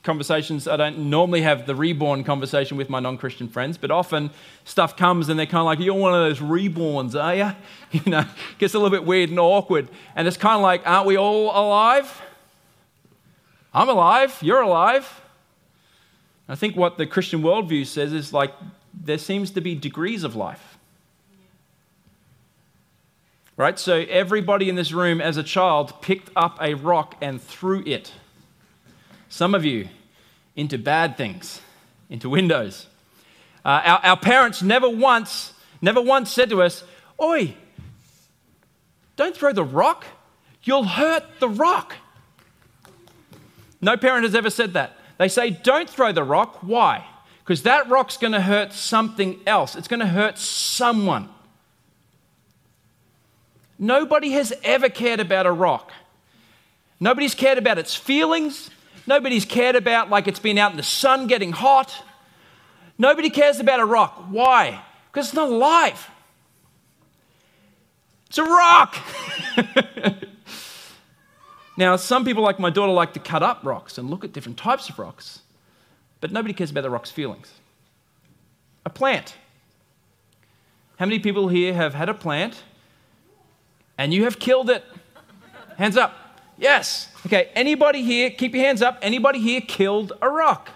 conversations, 0.07 0.66
I 0.66 0.77
don't 0.77 1.11
normally 1.11 1.42
have 1.42 1.66
the 1.66 1.75
reborn 1.75 2.25
conversation 2.25 2.79
with 2.79 2.88
my 2.88 3.01
non 3.01 3.19
Christian 3.19 3.49
friends, 3.49 3.77
but 3.77 3.90
often 3.90 4.31
stuff 4.64 4.97
comes 4.97 5.29
and 5.29 5.38
they're 5.38 5.45
kind 5.45 5.61
of 5.61 5.66
like, 5.66 5.81
You're 5.81 5.95
one 5.95 6.14
of 6.14 6.21
those 6.21 6.38
reborns, 6.38 7.21
are 7.21 7.35
you? 7.35 7.53
You 8.05 8.11
know, 8.11 8.25
gets 8.59 8.75
a 8.75 8.79
little 8.79 8.90
bit 8.90 9.05
weird 9.05 9.31
and 9.31 9.38
awkward. 9.38 9.88
And 10.14 10.27
it's 10.27 10.37
kind 10.37 10.57
of 10.57 10.62
like, 10.62 10.87
Aren't 10.87 11.07
we 11.07 11.19
all 11.19 11.51
alive? 11.51 12.23
I'm 13.75 13.90
alive, 13.90 14.38
you're 14.40 14.62
alive. 14.62 15.21
I 16.49 16.55
think 16.55 16.77
what 16.77 16.97
the 16.97 17.07
Christian 17.07 17.42
worldview 17.42 17.85
says 17.87 18.12
is 18.12 18.33
like 18.33 18.55
there 18.95 19.19
seems 19.19 19.51
to 19.51 19.61
be 19.61 19.75
degrees 19.75 20.25
of 20.25 20.35
life. 20.35 20.76
Right? 23.57 23.79
So 23.79 24.05
everybody 24.09 24.69
in 24.69 24.75
this 24.75 24.92
room 24.92 25.21
as 25.21 25.37
a 25.37 25.42
child 25.42 26.03
picked 26.03 26.31
up 26.37 26.59
a 26.61 26.75
rock 26.75 27.16
and 27.23 27.40
threw 27.40 27.83
it. 27.87 28.12
Some 29.29 29.55
of 29.55 29.64
you 29.64 29.88
into 30.55 30.79
bad 30.79 31.16
things, 31.16 31.61
into 32.11 32.29
windows. 32.29 32.87
Uh, 33.64 33.83
our, 33.85 34.01
our 34.05 34.16
parents 34.16 34.62
never 34.62 34.88
once, 34.88 35.53
never 35.81 36.01
once 36.01 36.31
said 36.31 36.51
to 36.51 36.62
us, 36.62 36.85
Oi, 37.21 37.55
don't 39.16 39.35
throw 39.35 39.53
the 39.53 39.64
rock, 39.64 40.05
you'll 40.62 40.85
hurt 40.85 41.25
the 41.40 41.49
rock. 41.49 41.95
No 43.81 43.97
parent 43.97 44.25
has 44.25 44.35
ever 44.35 44.51
said 44.51 44.75
that. 44.75 44.97
They 45.19 45.29
say, 45.29 45.51
Don't 45.51 45.88
throw 45.88 46.12
the 46.12 46.25
rock. 46.25 46.59
Why? 46.62 47.07
Because 47.45 47.62
that 47.62 47.88
rock's 47.88 48.16
going 48.16 48.33
to 48.33 48.40
hurt 48.40 48.73
something 48.73 49.40
else, 49.47 49.77
it's 49.77 49.88
going 49.88 50.01
to 50.01 50.07
hurt 50.07 50.38
someone. 50.38 51.29
Nobody 53.79 54.31
has 54.31 54.53
ever 54.65 54.89
cared 54.89 55.21
about 55.21 55.47
a 55.47 55.53
rock. 55.53 55.93
Nobody's 56.99 57.35
cared 57.35 57.59
about 57.59 57.79
its 57.79 57.95
feelings. 57.95 58.71
Nobody's 59.07 59.45
cared 59.45 59.77
about 59.77 60.11
like 60.11 60.27
it's 60.27 60.39
been 60.39 60.59
out 60.59 60.71
in 60.71 60.77
the 60.77 60.83
sun 60.83 61.27
getting 61.27 61.53
hot. 61.53 62.03
Nobody 62.99 63.29
cares 63.29 63.61
about 63.61 63.81
a 63.81 63.85
rock. 63.85 64.27
Why? 64.31 64.83
Because 65.12 65.27
it's 65.27 65.35
not 65.35 65.49
alive. 65.49 66.11
It's 68.29 68.39
a 68.39 68.45
rock. 68.45 68.97
now, 71.77 71.97
some 71.97 72.25
people, 72.25 72.43
like 72.43 72.59
my 72.59 72.71
daughter, 72.71 72.93
like 72.93 73.12
to 73.12 73.21
cut 73.21 73.43
up 73.43 73.61
rocks 73.62 73.99
and 73.99 74.11
look 74.11 74.25
at 74.25 74.33
different 74.33 74.59
types 74.59 74.89
of 74.89 74.99
rocks, 74.99 75.41
but 76.21 76.33
nobody 76.33 76.55
cares 76.55 76.71
about 76.71 76.83
the 76.83 76.91
rock's 76.91 77.11
feelings. 77.11 77.53
A 78.85 78.91
plant. 78.91 79.37
How 80.99 81.05
many 81.05 81.19
people 81.19 81.49
here 81.49 81.75
have 81.75 81.95
had 81.95 82.09
a 82.09 82.15
plant 82.15 82.62
and 83.99 84.13
you 84.13 84.25
have 84.25 84.39
killed 84.39 84.71
it. 84.71 84.85
Hands 85.79 85.97
up. 85.97 86.15
Yes. 86.59 87.09
Okay, 87.27 87.51
anybody 87.55 88.03
here, 88.03 88.31
keep 88.31 88.55
your 88.55 88.65
hands 88.65 88.83
up. 88.83 88.99
Anybody 89.03 89.41
here 89.41 89.61
killed 89.61 90.13
a 90.23 90.29
rock? 90.29 90.71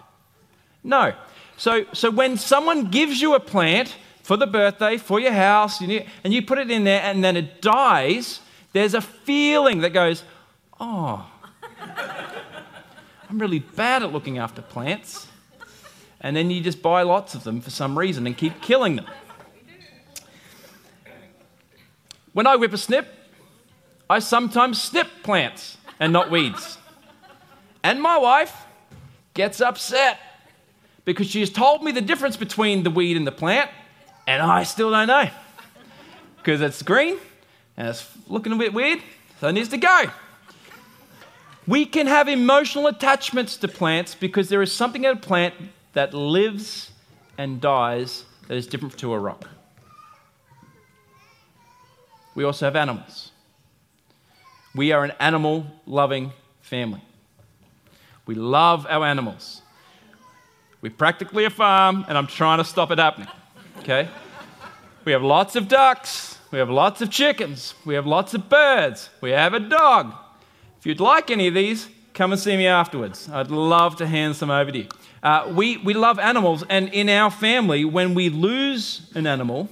No. 0.83 1.15
So, 1.57 1.85
so 1.93 2.11
when 2.11 2.37
someone 2.37 2.91
gives 2.91 3.21
you 3.21 3.35
a 3.35 3.41
plant 3.41 3.97
for 4.23 4.37
the 4.37 4.47
birthday, 4.47 4.97
for 4.97 5.21
your 5.21 5.33
house, 5.33 5.81
and 5.81 6.33
you 6.35 6.43
put 6.43 6.59
it 6.59 6.71
in 6.71 6.85
there 6.85 7.03
and 7.03 7.23
then 7.23 7.37
it 7.37 7.61
dies, 7.61 8.41
there's 8.73 8.95
a 8.95 9.01
feeling 9.01 9.81
that 9.81 9.91
goes, 9.91 10.23
oh, 10.79 11.27
I'm 13.29 13.39
really 13.39 13.61
bad 13.61 14.03
at 14.03 14.13
looking 14.13 14.39
after 14.39 14.63
plants. 14.63 15.27
And 16.21 16.37
then 16.37 16.51
you 16.51 16.61
just 16.61 16.83
buy 16.83 17.03
lots 17.03 17.35
of 17.35 17.45
them 17.45 17.61
for 17.61 17.71
some 17.71 17.99
reason 17.99 18.27
and 18.27 18.37
keep 18.37 18.61
killing 18.61 18.97
them. 18.97 19.07
When 22.33 22.47
I 22.47 22.57
whip 22.57 22.73
a 22.73 22.79
snip, 22.79 23.07
I 24.09 24.19
sometimes 24.19 24.81
snip 24.81 25.09
plants 25.23 25.77
and 25.99 26.13
not 26.13 26.31
weeds. 26.31 26.79
And 27.83 28.01
my 28.01 28.19
wife 28.19 28.55
gets 29.35 29.61
upset 29.61 30.19
because 31.05 31.29
she 31.29 31.41
has 31.41 31.51
told 31.51 31.83
me 31.83 31.93
the 31.93 32.01
difference 32.01 32.37
between 32.37 32.83
the 32.83 32.91
weed 32.91 33.17
and 33.17 33.27
the 33.27 33.33
plant, 33.33 33.71
and 34.27 34.43
I 34.43 34.63
still 34.63 34.91
don't 34.91 35.09
know. 35.09 35.29
Because 36.37 36.61
it's 36.61 36.83
green 36.83 37.19
and 37.77 37.89
it's 37.89 38.07
looking 38.29 38.53
a 38.53 38.57
bit 38.57 38.73
weird, 38.73 39.01
so 39.41 39.49
it 39.49 39.53
needs 39.53 39.69
to 39.71 39.79
go. 39.79 40.05
We 41.67 41.87
can 41.87 42.07
have 42.07 42.29
emotional 42.29 42.87
attachments 42.87 43.57
to 43.59 43.69
plants 43.69 44.15
because 44.15 44.49
there 44.49 44.63
is 44.63 44.73
something 44.73 45.05
in 45.05 45.13
a 45.13 45.17
plant 45.17 45.55
that 45.93 46.15
lives 46.15 46.91
and 47.39 47.61
dies 47.61 48.25
that 48.49 48.57
is 48.57 48.67
different 48.67 48.99
to 48.99 49.13
a 49.13 49.19
rock. 49.19 49.49
We 52.35 52.45
also 52.45 52.67
have 52.67 52.77
animals. 52.77 53.33
We 54.75 54.93
are 54.93 55.05
an 55.05 55.13
animal 55.19 55.67
loving 55.87 56.33
family. 56.61 57.03
We 58.27 58.35
love 58.35 58.87
our 58.89 59.05
animals. 59.05 59.63
We're 60.81 60.93
practically 60.93 61.45
a 61.45 61.51
farm, 61.51 62.05
and 62.09 62.17
I'm 62.17 62.27
trying 62.27 62.59
to 62.59 62.65
stop 62.65 62.91
it 62.91 62.99
happening. 62.99 63.29
Okay? 63.81 64.09
We 65.05 65.13
have 65.13 65.23
lots 65.23 65.57
of 65.57 65.69
ducks. 65.69 66.39
We 66.51 66.59
have 66.59 66.71
lots 66.71 67.01
of 67.01 67.11
chickens. 67.11 67.75
We 67.85 67.95
have 67.95 68.07
lots 68.07 68.35
of 68.35 68.49
birds. 68.49 69.11
We 69.21 69.31
have 69.31 69.55
a 69.55 69.61
dog. 69.61 70.15
If 70.79 70.87
you'd 70.87 71.01
like 71.01 71.31
any 71.31 71.49
of 71.49 71.55
these, 71.55 71.89
come 72.15 72.33
and 72.33 72.41
see 72.41 72.57
me 72.57 72.67
afterwards. 72.67 73.29
I'd 73.29 73.51
love 73.51 73.97
to 73.97 74.07
hand 74.07 74.37
some 74.37 74.51
over 74.51 74.71
to 74.71 74.79
you. 74.79 74.89
Uh, 75.23 75.53
we, 75.55 75.77
we 75.79 75.93
love 75.93 76.19
animals, 76.19 76.65
and 76.71 76.89
in 76.89 77.09
our 77.09 77.31
family, 77.31 77.85
when 77.85 78.15
we 78.15 78.31
lose 78.31 79.11
an 79.15 79.27
animal, 79.27 79.69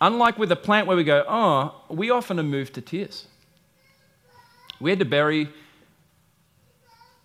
unlike 0.00 0.38
with 0.38 0.52
a 0.52 0.56
plant 0.56 0.86
where 0.86 0.96
we 0.96 1.04
go, 1.04 1.24
oh, 1.28 1.74
we 1.88 2.10
often 2.10 2.38
are 2.38 2.44
moved 2.44 2.74
to 2.74 2.80
tears. 2.80 3.26
We 4.80 4.90
had 4.90 4.98
to 4.98 5.04
bury 5.04 5.48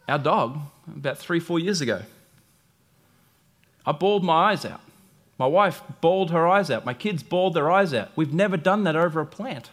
our 0.08 0.20
dog 0.20 0.60
about 0.88 1.18
three, 1.18 1.40
four 1.40 1.60
years 1.60 1.82
ago. 1.82 2.02
I 3.86 3.92
bawled 3.92 4.24
my 4.24 4.52
eyes 4.52 4.66
out. 4.66 4.82
My 5.38 5.48
wife 5.48 5.82
bawled 6.02 6.32
her 6.32 6.48
eyes 6.48 6.70
out. 6.70 6.86
My 6.86 6.94
kids 6.94 7.24
bawled 7.24 7.56
their 7.56 7.72
eyes 7.72 7.94
out. 7.94 8.10
We've 8.16 8.34
never 8.34 8.58
done 8.58 8.84
that 8.84 8.96
over 8.96 9.20
a 9.20 9.26
plant. 9.26 9.72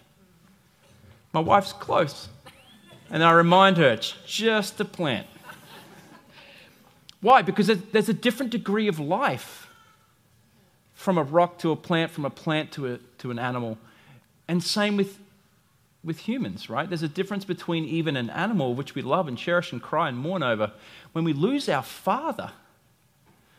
My 1.33 1.41
wife's 1.41 1.75
close. 1.75 2.29
And 3.11 3.23
I 3.23 3.33
remind 3.33 3.77
her, 3.77 3.91
it's 3.91 4.15
just 4.27 4.81
a 4.81 4.85
plant. 4.85 5.27
Why? 7.21 7.43
Because 7.43 7.67
there's 7.67 8.09
a 8.09 8.15
different 8.15 8.53
degree 8.53 8.89
of 8.89 8.99
life 8.99 9.68
from 10.99 11.17
a 11.17 11.23
rock 11.23 11.59
to 11.59 11.71
a 11.71 11.77
plant, 11.77 12.11
from 12.11 12.25
a 12.25 12.31
plant 12.31 12.73
to, 12.73 12.95
a, 12.95 12.99
to 13.19 13.31
an 13.31 13.39
animal. 13.39 13.79
And 14.49 14.61
same 14.61 14.97
with, 14.97 15.21
with 16.03 16.19
humans, 16.19 16.69
right? 16.69 16.89
There's 16.89 17.05
a 17.05 17.09
difference 17.09 17.45
between 17.45 17.85
even 17.85 18.17
an 18.17 18.29
animal, 18.31 18.75
which 18.75 18.97
we 18.97 19.03
love 19.03 19.29
and 19.29 19.39
cherish 19.39 19.71
and 19.71 19.81
cry 19.81 20.09
and 20.09 20.19
mourn 20.19 20.43
over. 20.43 20.73
When 21.13 21.25
we 21.25 21.33
lose 21.33 21.69
our 21.69 21.85
father, 21.85 22.51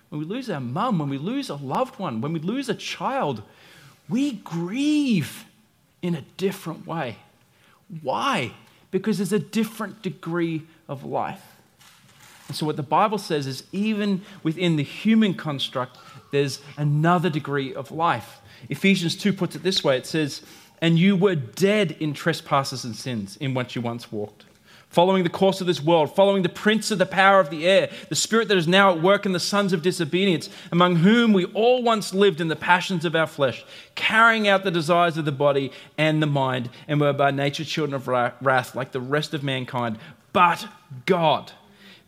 when 0.09 0.19
we 0.19 0.25
lose 0.25 0.49
our 0.49 0.59
mum, 0.59 0.99
when 0.99 1.07
we 1.07 1.17
lose 1.17 1.49
a 1.49 1.55
loved 1.55 1.97
one, 1.97 2.19
when 2.19 2.33
we 2.33 2.41
lose 2.41 2.67
a 2.67 2.75
child, 2.75 3.41
we 4.09 4.33
grieve 4.33 5.45
in 6.01 6.15
a 6.15 6.25
different 6.35 6.85
way. 6.85 7.19
Why? 8.01 8.51
Because 8.91 9.17
there's 9.17 9.31
a 9.31 9.39
different 9.39 10.01
degree 10.01 10.63
of 10.89 11.05
life. 11.05 11.55
And 12.49 12.57
so, 12.57 12.65
what 12.65 12.75
the 12.75 12.83
Bible 12.83 13.17
says 13.17 13.47
is, 13.47 13.63
even 13.71 14.23
within 14.43 14.75
the 14.75 14.83
human 14.83 15.35
construct, 15.35 15.95
there's 16.31 16.59
another 16.77 17.29
degree 17.29 17.73
of 17.73 17.91
life. 17.91 18.41
Ephesians 18.69 19.15
2 19.15 19.33
puts 19.33 19.55
it 19.55 19.63
this 19.63 19.83
way 19.83 19.97
it 19.97 20.05
says, 20.05 20.41
And 20.81 20.99
you 20.99 21.15
were 21.15 21.35
dead 21.35 21.95
in 21.99 22.13
trespasses 22.13 22.83
and 22.83 22.95
sins 22.95 23.37
in 23.37 23.53
which 23.53 23.75
you 23.75 23.81
once 23.81 24.11
walked, 24.11 24.45
following 24.89 25.23
the 25.23 25.29
course 25.29 25.61
of 25.61 25.67
this 25.67 25.81
world, 25.81 26.15
following 26.15 26.43
the 26.43 26.49
prince 26.49 26.91
of 26.91 26.97
the 26.97 27.05
power 27.05 27.39
of 27.39 27.49
the 27.49 27.67
air, 27.67 27.89
the 28.09 28.15
spirit 28.15 28.47
that 28.49 28.57
is 28.57 28.67
now 28.67 28.91
at 28.91 29.01
work 29.01 29.25
in 29.25 29.31
the 29.31 29.39
sons 29.39 29.71
of 29.71 29.81
disobedience, 29.81 30.49
among 30.71 30.97
whom 30.97 31.31
we 31.31 31.45
all 31.45 31.81
once 31.81 32.13
lived 32.13 32.41
in 32.41 32.47
the 32.47 32.55
passions 32.55 33.05
of 33.05 33.15
our 33.15 33.27
flesh, 33.27 33.63
carrying 33.95 34.47
out 34.47 34.63
the 34.63 34.71
desires 34.71 35.17
of 35.17 35.25
the 35.25 35.31
body 35.31 35.71
and 35.97 36.21
the 36.21 36.27
mind, 36.27 36.69
and 36.87 36.99
were 36.99 37.13
by 37.13 37.31
nature 37.31 37.63
children 37.63 37.93
of 37.93 38.07
wrath 38.07 38.75
like 38.75 38.91
the 38.91 39.01
rest 39.01 39.33
of 39.33 39.43
mankind. 39.43 39.97
But 40.33 40.67
God, 41.05 41.51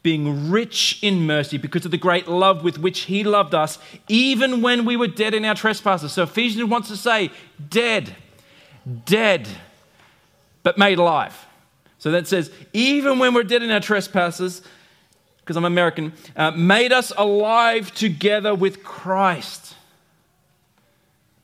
being 0.04 0.50
rich 0.50 1.00
in 1.02 1.28
mercy 1.28 1.58
because 1.58 1.86
of 1.86 1.92
the 1.92 1.98
great 1.98 2.28
love 2.28 2.64
with 2.64 2.80
which 2.80 3.02
he 3.02 3.24
loved 3.24 3.54
us, 3.54 3.78
even 4.08 4.62
when 4.62 4.86
we 4.86 4.96
were 4.96 5.08
dead 5.08 5.34
in 5.34 5.46
our 5.46 5.56
trespasses. 5.56 6.12
So 6.12 6.24
Ephesians 6.24 6.70
wants 6.70 6.88
to 6.90 6.98
say, 6.98 7.32
dead, 7.70 8.16
dead, 9.06 9.48
but 10.64 10.78
made 10.78 10.98
alive. 10.98 11.46
So 12.00 12.10
that 12.12 12.28
says, 12.28 12.50
even 12.74 13.20
when 13.20 13.36
we're 13.36 13.44
dead 13.44 13.62
in 13.62 13.70
our 13.70 13.80
trespasses, 13.80 14.64
because 15.38 15.56
I'm 15.56 15.66
American, 15.66 16.14
uh, 16.36 16.52
made 16.52 16.92
us 16.92 17.12
alive 17.16 17.94
together 17.94 18.56
with 18.56 18.84
Christ. 18.84 19.76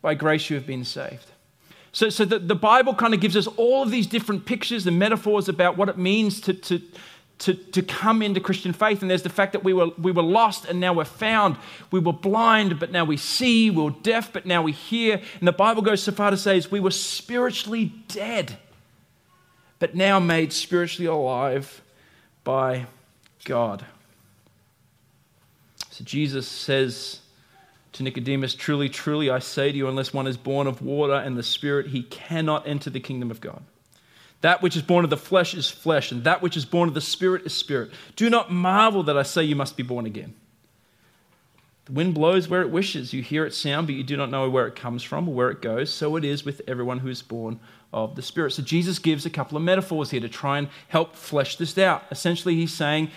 By 0.02 0.15
grace 0.15 0.50
you 0.50 0.56
have 0.56 0.65
been 0.65 0.86
saved. 0.86 1.26
So, 1.91 2.10
so 2.10 2.26
the, 2.26 2.39
the 2.39 2.56
Bible 2.56 2.96
kind 2.96 3.13
of 3.13 3.20
gives 3.20 3.36
us 3.36 3.48
all 3.48 3.84
of 3.84 3.91
these 3.91 4.08
different 4.08 4.46
pictures 4.46 4.88
and 4.88 4.98
metaphors 4.98 5.48
about 5.48 5.78
what 5.78 5.89
it 5.89 5.98
means 5.98 6.41
to, 6.41 6.54
to, 6.54 6.82
to, 7.39 7.54
to 7.54 7.82
come 7.82 8.21
into 8.21 8.39
Christian 8.39 8.73
faith. 8.73 9.02
And 9.02 9.12
there's 9.12 9.23
the 9.23 9.30
fact 9.30 9.54
that 9.54 9.63
we 9.63 9.73
were, 9.73 9.89
we 9.97 10.12
were 10.12 10.23
lost 10.23 10.65
and 10.65 10.80
now 10.80 10.93
we're 10.93 11.06
found. 11.06 11.58
We 11.91 12.00
were 12.00 12.13
blind, 12.13 12.80
but 12.80 12.91
now 12.91 13.06
we 13.06 13.17
see. 13.17 13.69
We 13.69 13.84
were 13.84 13.91
deaf, 13.91 14.34
but 14.34 14.45
now 14.45 14.62
we 14.62 14.71
hear. 14.71 15.21
And 15.39 15.47
the 15.47 15.54
Bible 15.54 15.82
goes 15.82 16.02
so 16.02 16.12
far 16.12 16.32
to 16.32 16.38
say 16.38 16.62
we 16.71 16.80
were 16.80 16.91
spiritually 16.91 17.93
dead, 18.08 18.58
but 19.80 19.95
now 19.95 20.19
made 20.19 20.52
spiritually 20.52 21.08
alive 21.08 21.82
by 22.43 22.88
God. 23.45 23.86
So 25.91 26.04
Jesus 26.04 26.47
says 26.47 27.21
to 27.93 28.04
Nicodemus, 28.04 28.56
Truly, 28.56 28.89
truly, 28.89 29.30
I 29.30 29.39
say 29.39 29.71
to 29.71 29.78
you, 29.78 29.88
unless 29.88 30.13
one 30.13 30.28
is 30.28 30.38
born 30.38 30.67
of 30.67 30.82
water 30.82 31.15
and 31.15 31.38
the 31.38 31.43
Spirit, 31.43 31.88
he 31.88 32.04
cannot 32.04 32.67
enter 32.67 32.89
the 32.89 33.00
kingdom 33.00 33.32
of 33.32 33.41
God. 33.41 33.63
That 34.41 34.62
which 34.62 34.76
is 34.76 34.82
born 34.82 35.04
of 35.04 35.10
the 35.10 35.17
flesh 35.17 35.54
is 35.54 35.69
flesh, 35.69 36.12
and 36.12 36.23
that 36.23 36.41
which 36.41 36.56
is 36.56 36.65
born 36.65 36.88
of 36.88 36.93
the 36.93 37.02
spirit 37.02 37.45
is 37.45 37.54
spirit. 37.54 37.91
Do 38.15 38.30
not 38.30 38.52
marvel 38.52 39.04
that 39.04 39.17
I 39.17 39.23
say 39.23 39.43
you 39.43 39.56
must 39.56 39.76
be 39.76 39.84
born 39.84 40.06
again. 40.06 40.36
The 41.86 41.93
wind 41.93 42.13
blows 42.13 42.47
where 42.47 42.62
it 42.62 42.69
wishes. 42.69 43.13
You 43.13 43.23
hear 43.23 43.45
its 43.45 43.58
sound, 43.58 43.88
but 43.88 43.95
you 43.95 44.04
do 44.04 44.17
not 44.17 44.30
know 44.30 44.50
where 44.50 44.67
it 44.67 44.76
comes 44.76 45.04
from 45.04 45.28
or 45.28 45.34
where 45.34 45.50
it 45.50 45.62
goes. 45.62 45.91
So 45.91 46.15
it 46.17 46.26
is 46.26 46.43
with 46.45 46.62
everyone 46.67 47.00
who 47.00 47.08
is 47.08 47.21
born 47.21 47.60
of 47.93 48.15
the 48.15 48.21
Spirit. 48.21 48.52
So 48.52 48.62
Jesus 48.62 49.00
gives 49.00 49.26
a 49.26 49.30
couple 49.30 49.58
of 49.58 49.63
metaphors 49.63 50.12
here 50.12 50.19
to 50.19 50.30
try 50.30 50.58
and 50.58 50.67
help 50.89 51.15
flesh 51.15 51.56
this 51.56 51.78
out. 51.78 52.04
Essentially, 52.12 52.56
he's 52.56 52.73
saying, 52.73 53.10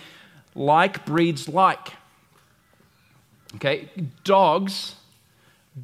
like 0.55 1.05
breeds 1.05 1.49
like. 1.49 1.89
Okay, 3.55 3.89
dogs 4.23 4.95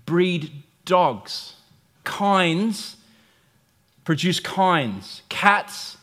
breed 0.05 0.63
dogs. 0.85 1.53
Kinds 2.03 2.96
produce 4.07 4.39
kinds. 4.39 5.21
Cats 5.27 5.97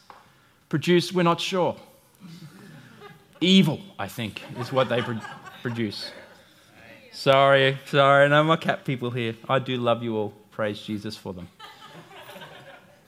produce, 0.69 1.11
we're 1.11 1.23
not 1.23 1.40
sure. 1.40 1.75
Evil, 3.40 3.81
I 3.99 4.09
think, 4.09 4.43
is 4.59 4.71
what 4.71 4.90
they 4.90 5.01
produce. 5.62 6.12
Sorry, 7.12 7.79
sorry, 7.87 8.29
no 8.29 8.45
more 8.45 8.59
cat 8.59 8.85
people 8.85 9.11
here. 9.11 9.35
I 9.49 9.59
do 9.59 9.79
love 9.79 10.03
you 10.03 10.19
all. 10.19 10.35
Praise 10.51 10.83
Jesus 10.83 11.17
for 11.17 11.33
them. 11.33 11.49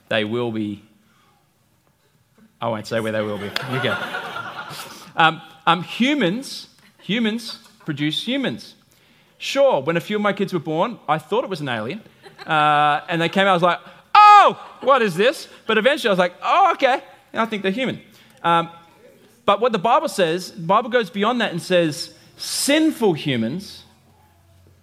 They 0.09 0.23
will 0.23 0.51
be. 0.51 0.83
I 2.59 2.67
won't 2.67 2.87
say 2.87 2.99
where 2.99 3.11
they 3.11 3.21
will 3.21 3.37
be. 3.37 3.51
You 3.71 3.83
go. 3.83 3.95
Um, 5.15 5.43
um, 5.67 5.83
humans, 5.83 6.69
humans 7.03 7.59
produce 7.85 8.27
humans. 8.27 8.73
Sure, 9.37 9.79
when 9.79 9.95
a 9.95 10.01
few 10.01 10.15
of 10.15 10.23
my 10.23 10.33
kids 10.33 10.53
were 10.53 10.59
born, 10.59 10.97
I 11.07 11.19
thought 11.19 11.43
it 11.43 11.51
was 11.51 11.61
an 11.61 11.69
alien. 11.69 12.01
Uh, 12.47 13.01
and 13.09 13.21
they 13.21 13.29
came 13.29 13.45
out, 13.45 13.51
I 13.51 13.53
was 13.53 13.61
like, 13.61 13.79
what 14.83 15.01
is 15.01 15.15
this? 15.15 15.47
But 15.65 15.77
eventually 15.77 16.09
I 16.09 16.11
was 16.11 16.19
like, 16.19 16.35
oh, 16.41 16.71
okay. 16.73 17.01
I 17.33 17.45
think 17.45 17.63
they're 17.63 17.71
human. 17.71 18.01
Um, 18.43 18.69
but 19.45 19.61
what 19.61 19.71
the 19.71 19.79
Bible 19.79 20.09
says, 20.09 20.51
the 20.51 20.61
Bible 20.61 20.89
goes 20.89 21.09
beyond 21.09 21.41
that 21.41 21.51
and 21.51 21.61
says, 21.61 22.13
sinful 22.37 23.13
humans 23.13 23.83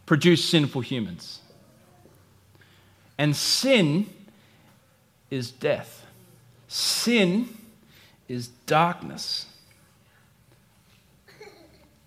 produce 0.06 0.44
sinful 0.44 0.82
humans. 0.82 1.40
And 3.18 3.34
sin 3.34 4.06
is 5.30 5.50
death. 5.50 6.04
Sin 6.68 7.48
is 8.28 8.48
darkness. 8.48 9.46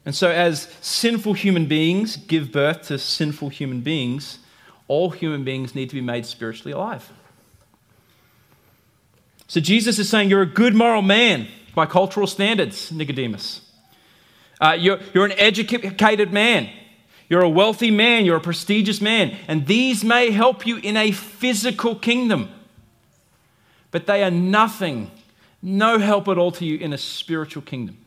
And 0.05 0.15
so, 0.15 0.29
as 0.29 0.69
sinful 0.79 1.33
human 1.33 1.65
beings 1.65 2.15
give 2.15 2.51
birth 2.51 2.87
to 2.87 2.97
sinful 2.97 3.49
human 3.49 3.81
beings, 3.81 4.39
all 4.87 5.09
human 5.09 5.43
beings 5.43 5.75
need 5.75 5.89
to 5.89 5.95
be 5.95 6.01
made 6.01 6.25
spiritually 6.25 6.71
alive. 6.71 7.11
So 9.47 9.61
Jesus 9.61 9.97
is 9.97 10.09
saying 10.09 10.29
you're 10.29 10.41
a 10.41 10.45
good 10.45 10.75
moral 10.75 11.01
man 11.01 11.47
by 11.73 11.85
cultural 11.85 12.27
standards, 12.27 12.91
Nicodemus. 12.91 13.61
Uh, 14.59 14.75
you're, 14.77 14.99
you're 15.13 15.25
an 15.25 15.33
educated 15.33 16.33
man. 16.33 16.69
You're 17.29 17.43
a 17.43 17.49
wealthy 17.49 17.91
man. 17.91 18.25
You're 18.25 18.37
a 18.37 18.41
prestigious 18.41 18.99
man. 18.99 19.37
And 19.47 19.65
these 19.65 20.03
may 20.03 20.31
help 20.31 20.65
you 20.65 20.77
in 20.77 20.97
a 20.97 21.11
physical 21.11 21.95
kingdom. 21.95 22.49
But 23.91 24.05
they 24.05 24.23
are 24.23 24.31
nothing, 24.31 25.11
no 25.61 25.97
help 25.97 26.27
at 26.27 26.37
all 26.37 26.51
to 26.53 26.65
you 26.65 26.77
in 26.77 26.91
a 26.91 26.97
spiritual 26.97 27.61
kingdom. 27.61 27.97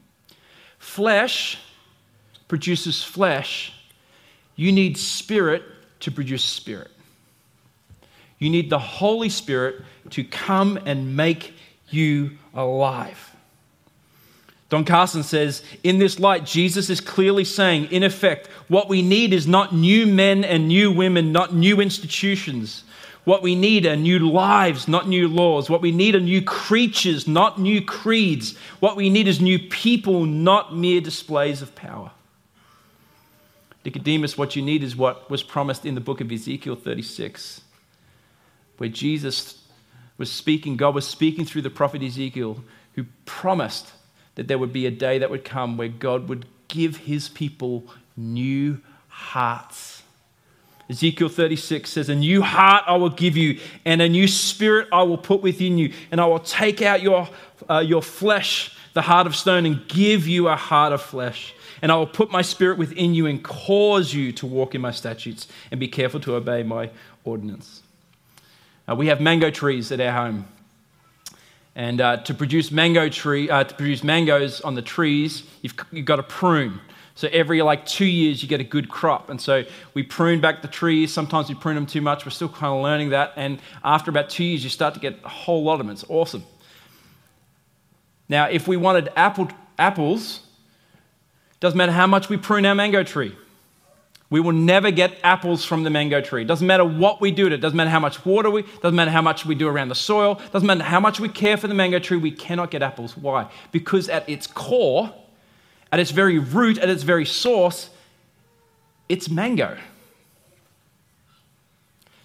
Flesh 0.78 1.58
produces 2.48 3.02
flesh. 3.02 3.72
You 4.56 4.72
need 4.72 4.98
spirit 4.98 5.62
to 6.00 6.10
produce 6.10 6.44
spirit. 6.44 6.90
You 8.40 8.50
need 8.50 8.70
the 8.70 8.78
Holy 8.78 9.28
Spirit 9.28 9.84
to 10.10 10.24
come 10.24 10.78
and 10.86 11.14
make 11.14 11.54
you 11.90 12.38
alive. 12.54 13.36
Don 14.70 14.84
Carson 14.84 15.22
says, 15.22 15.62
in 15.82 15.98
this 15.98 16.18
light, 16.18 16.46
Jesus 16.46 16.90
is 16.90 17.00
clearly 17.00 17.44
saying, 17.44 17.86
in 17.90 18.02
effect, 18.02 18.46
what 18.68 18.88
we 18.88 19.02
need 19.02 19.34
is 19.34 19.46
not 19.46 19.74
new 19.74 20.06
men 20.06 20.42
and 20.42 20.68
new 20.68 20.90
women, 20.90 21.32
not 21.32 21.54
new 21.54 21.80
institutions. 21.80 22.84
What 23.24 23.42
we 23.42 23.54
need 23.54 23.84
are 23.84 23.96
new 23.96 24.18
lives, 24.20 24.88
not 24.88 25.08
new 25.08 25.28
laws. 25.28 25.68
What 25.68 25.82
we 25.82 25.92
need 25.92 26.14
are 26.14 26.20
new 26.20 26.40
creatures, 26.40 27.28
not 27.28 27.60
new 27.60 27.84
creeds. 27.84 28.56
What 28.78 28.96
we 28.96 29.10
need 29.10 29.28
is 29.28 29.40
new 29.40 29.58
people, 29.58 30.24
not 30.24 30.74
mere 30.74 31.00
displays 31.00 31.60
of 31.60 31.74
power. 31.74 32.12
Nicodemus, 33.84 34.38
what 34.38 34.56
you 34.56 34.62
need 34.62 34.82
is 34.82 34.96
what 34.96 35.28
was 35.28 35.42
promised 35.42 35.84
in 35.84 35.94
the 35.94 36.00
book 36.00 36.20
of 36.20 36.32
Ezekiel 36.32 36.76
36 36.76 37.62
where 38.80 38.88
Jesus 38.88 39.62
was 40.16 40.32
speaking, 40.32 40.78
God 40.78 40.94
was 40.94 41.06
speaking 41.06 41.44
through 41.44 41.60
the 41.60 41.68
prophet 41.68 42.02
Ezekiel, 42.02 42.64
who 42.94 43.04
promised 43.26 43.92
that 44.36 44.48
there 44.48 44.56
would 44.56 44.72
be 44.72 44.86
a 44.86 44.90
day 44.90 45.18
that 45.18 45.30
would 45.30 45.44
come 45.44 45.76
where 45.76 45.88
God 45.88 46.30
would 46.30 46.46
give 46.68 46.96
his 46.96 47.28
people 47.28 47.84
new 48.16 48.80
hearts. 49.08 50.02
Ezekiel 50.88 51.28
36 51.28 51.90
says, 51.90 52.08
A 52.08 52.14
new 52.14 52.40
heart 52.40 52.84
I 52.86 52.96
will 52.96 53.10
give 53.10 53.36
you, 53.36 53.60
and 53.84 54.00
a 54.00 54.08
new 54.08 54.26
spirit 54.26 54.88
I 54.90 55.02
will 55.02 55.18
put 55.18 55.42
within 55.42 55.76
you, 55.76 55.92
and 56.10 56.18
I 56.18 56.24
will 56.24 56.40
take 56.40 56.80
out 56.80 57.02
your, 57.02 57.28
uh, 57.68 57.80
your 57.80 58.00
flesh, 58.00 58.74
the 58.94 59.02
heart 59.02 59.26
of 59.26 59.36
stone, 59.36 59.66
and 59.66 59.86
give 59.88 60.26
you 60.26 60.48
a 60.48 60.56
heart 60.56 60.94
of 60.94 61.02
flesh. 61.02 61.52
And 61.82 61.92
I 61.92 61.96
will 61.96 62.06
put 62.06 62.30
my 62.30 62.40
spirit 62.40 62.78
within 62.78 63.14
you 63.14 63.26
and 63.26 63.44
cause 63.44 64.14
you 64.14 64.32
to 64.32 64.46
walk 64.46 64.74
in 64.74 64.80
my 64.80 64.90
statutes 64.90 65.48
and 65.70 65.78
be 65.78 65.86
careful 65.86 66.20
to 66.20 66.34
obey 66.34 66.62
my 66.62 66.88
ordinance. 67.24 67.82
Uh, 68.88 68.94
we 68.94 69.06
have 69.06 69.20
mango 69.20 69.50
trees 69.50 69.90
at 69.92 70.00
our 70.00 70.12
home. 70.12 70.46
And 71.76 72.00
uh, 72.00 72.16
to 72.18 72.34
produce 72.34 72.70
mango 72.70 73.08
tree, 73.08 73.48
uh, 73.48 73.64
to 73.64 73.74
produce 73.74 74.02
mangoes 74.02 74.60
on 74.60 74.74
the 74.74 74.82
trees, 74.82 75.44
you've, 75.62 75.74
you've 75.92 76.06
got 76.06 76.16
to 76.16 76.22
prune. 76.22 76.80
So 77.14 77.28
every 77.32 77.60
like 77.62 77.86
two 77.86 78.06
years, 78.06 78.42
you 78.42 78.48
get 78.48 78.60
a 78.60 78.64
good 78.64 78.88
crop. 78.88 79.30
And 79.30 79.40
so 79.40 79.64
we 79.94 80.02
prune 80.02 80.40
back 80.40 80.62
the 80.62 80.68
trees. 80.68 81.12
Sometimes 81.12 81.48
we 81.48 81.54
prune 81.54 81.74
them 81.74 81.86
too 81.86 82.00
much. 82.00 82.24
We're 82.24 82.30
still 82.30 82.48
kind 82.48 82.74
of 82.74 82.82
learning 82.82 83.10
that. 83.10 83.34
And 83.36 83.60
after 83.84 84.10
about 84.10 84.30
two 84.30 84.44
years, 84.44 84.64
you 84.64 84.70
start 84.70 84.94
to 84.94 85.00
get 85.00 85.18
a 85.24 85.28
whole 85.28 85.62
lot 85.62 85.74
of 85.74 85.78
them. 85.80 85.90
It's 85.90 86.04
awesome. 86.08 86.44
Now, 88.28 88.46
if 88.46 88.66
we 88.66 88.76
wanted 88.76 89.10
apple, 89.16 89.48
apples, 89.78 90.40
doesn't 91.60 91.76
matter 91.76 91.92
how 91.92 92.06
much 92.06 92.28
we 92.28 92.36
prune 92.36 92.64
our 92.64 92.74
mango 92.74 93.02
tree. 93.02 93.36
We 94.30 94.38
will 94.38 94.52
never 94.52 94.92
get 94.92 95.18
apples 95.24 95.64
from 95.64 95.82
the 95.82 95.90
mango 95.90 96.20
tree. 96.20 96.44
Doesn't 96.44 96.66
matter 96.66 96.84
what 96.84 97.20
we 97.20 97.32
do 97.32 97.48
to 97.48 97.56
it. 97.56 97.60
Doesn't 97.60 97.76
matter 97.76 97.90
how 97.90 97.98
much 97.98 98.24
water 98.24 98.48
we, 98.48 98.62
doesn't 98.62 98.94
matter 98.94 99.10
how 99.10 99.22
much 99.22 99.44
we 99.44 99.56
do 99.56 99.66
around 99.66 99.88
the 99.88 99.96
soil. 99.96 100.40
Doesn't 100.52 100.66
matter 100.66 100.84
how 100.84 101.00
much 101.00 101.18
we 101.18 101.28
care 101.28 101.56
for 101.56 101.66
the 101.66 101.74
mango 101.74 101.98
tree. 101.98 102.16
We 102.16 102.30
cannot 102.30 102.70
get 102.70 102.80
apples. 102.80 103.16
Why? 103.16 103.50
Because 103.72 104.08
at 104.08 104.28
its 104.28 104.46
core, 104.46 105.12
at 105.90 105.98
its 105.98 106.12
very 106.12 106.38
root, 106.38 106.78
at 106.78 106.88
its 106.88 107.02
very 107.02 107.26
source, 107.26 107.90
it's 109.08 109.28
mango. 109.28 109.76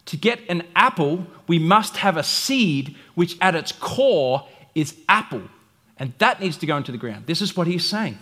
To 0.05 0.17
get 0.17 0.41
an 0.47 0.61
apple, 0.75 1.25
we 1.47 1.57
must 1.57 1.97
have 1.97 2.17
a 2.17 2.23
seed 2.23 2.95
which 3.15 3.35
at 3.41 3.55
its 3.55 3.71
core 3.71 4.47
is 4.75 4.95
apple. 5.09 5.41
And 5.97 6.13
that 6.19 6.39
needs 6.39 6.57
to 6.57 6.67
go 6.67 6.77
into 6.77 6.91
the 6.91 6.99
ground. 6.99 7.25
This 7.25 7.41
is 7.41 7.57
what 7.57 7.65
he's 7.65 7.83
saying. 7.83 8.19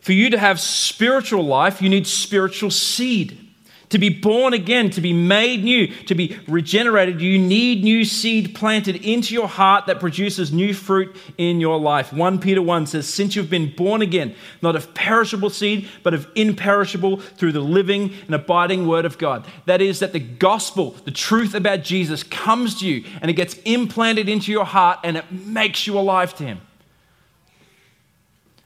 For 0.00 0.12
you 0.12 0.30
to 0.30 0.38
have 0.38 0.58
spiritual 0.58 1.44
life, 1.44 1.82
you 1.82 1.88
need 1.88 2.06
spiritual 2.06 2.70
seed. 2.70 3.50
To 3.90 3.98
be 3.98 4.08
born 4.08 4.54
again, 4.54 4.90
to 4.90 5.00
be 5.00 5.12
made 5.12 5.64
new, 5.64 5.88
to 6.06 6.14
be 6.14 6.38
regenerated, 6.46 7.20
you 7.20 7.40
need 7.40 7.82
new 7.82 8.04
seed 8.04 8.54
planted 8.54 8.94
into 9.04 9.34
your 9.34 9.48
heart 9.48 9.86
that 9.86 9.98
produces 9.98 10.52
new 10.52 10.72
fruit 10.72 11.14
in 11.36 11.60
your 11.60 11.78
life. 11.78 12.12
1 12.12 12.38
Peter 12.38 12.62
1 12.62 12.86
says, 12.86 13.12
Since 13.12 13.34
you've 13.34 13.50
been 13.50 13.74
born 13.74 14.00
again, 14.00 14.36
not 14.62 14.76
of 14.76 14.94
perishable 14.94 15.50
seed, 15.50 15.88
but 16.04 16.14
of 16.14 16.28
imperishable 16.36 17.16
through 17.18 17.50
the 17.50 17.60
living 17.60 18.14
and 18.26 18.34
abiding 18.34 18.86
word 18.86 19.04
of 19.04 19.18
God. 19.18 19.44
That 19.66 19.82
is, 19.82 19.98
that 19.98 20.12
the 20.12 20.20
gospel, 20.20 20.92
the 21.04 21.10
truth 21.10 21.56
about 21.56 21.82
Jesus, 21.82 22.22
comes 22.22 22.78
to 22.78 22.86
you 22.86 23.04
and 23.20 23.28
it 23.28 23.34
gets 23.34 23.54
implanted 23.64 24.28
into 24.28 24.52
your 24.52 24.66
heart 24.66 25.00
and 25.02 25.16
it 25.16 25.32
makes 25.32 25.88
you 25.88 25.98
alive 25.98 26.32
to 26.36 26.44
Him. 26.44 26.60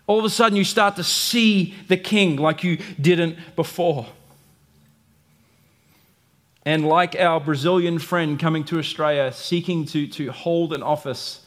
All 0.06 0.18
of 0.18 0.24
a 0.24 0.30
sudden, 0.30 0.56
you 0.56 0.64
start 0.64 0.96
to 0.96 1.04
see 1.04 1.74
the 1.88 1.96
king 1.96 2.36
like 2.36 2.62
you 2.62 2.78
didn't 3.00 3.38
before. 3.56 4.06
And 6.66 6.86
like 6.86 7.14
our 7.16 7.40
Brazilian 7.40 7.98
friend 7.98 8.38
coming 8.38 8.64
to 8.64 8.78
Australia, 8.78 9.32
seeking 9.32 9.84
to, 9.86 10.06
to 10.08 10.32
hold 10.32 10.72
an 10.72 10.82
office, 10.82 11.44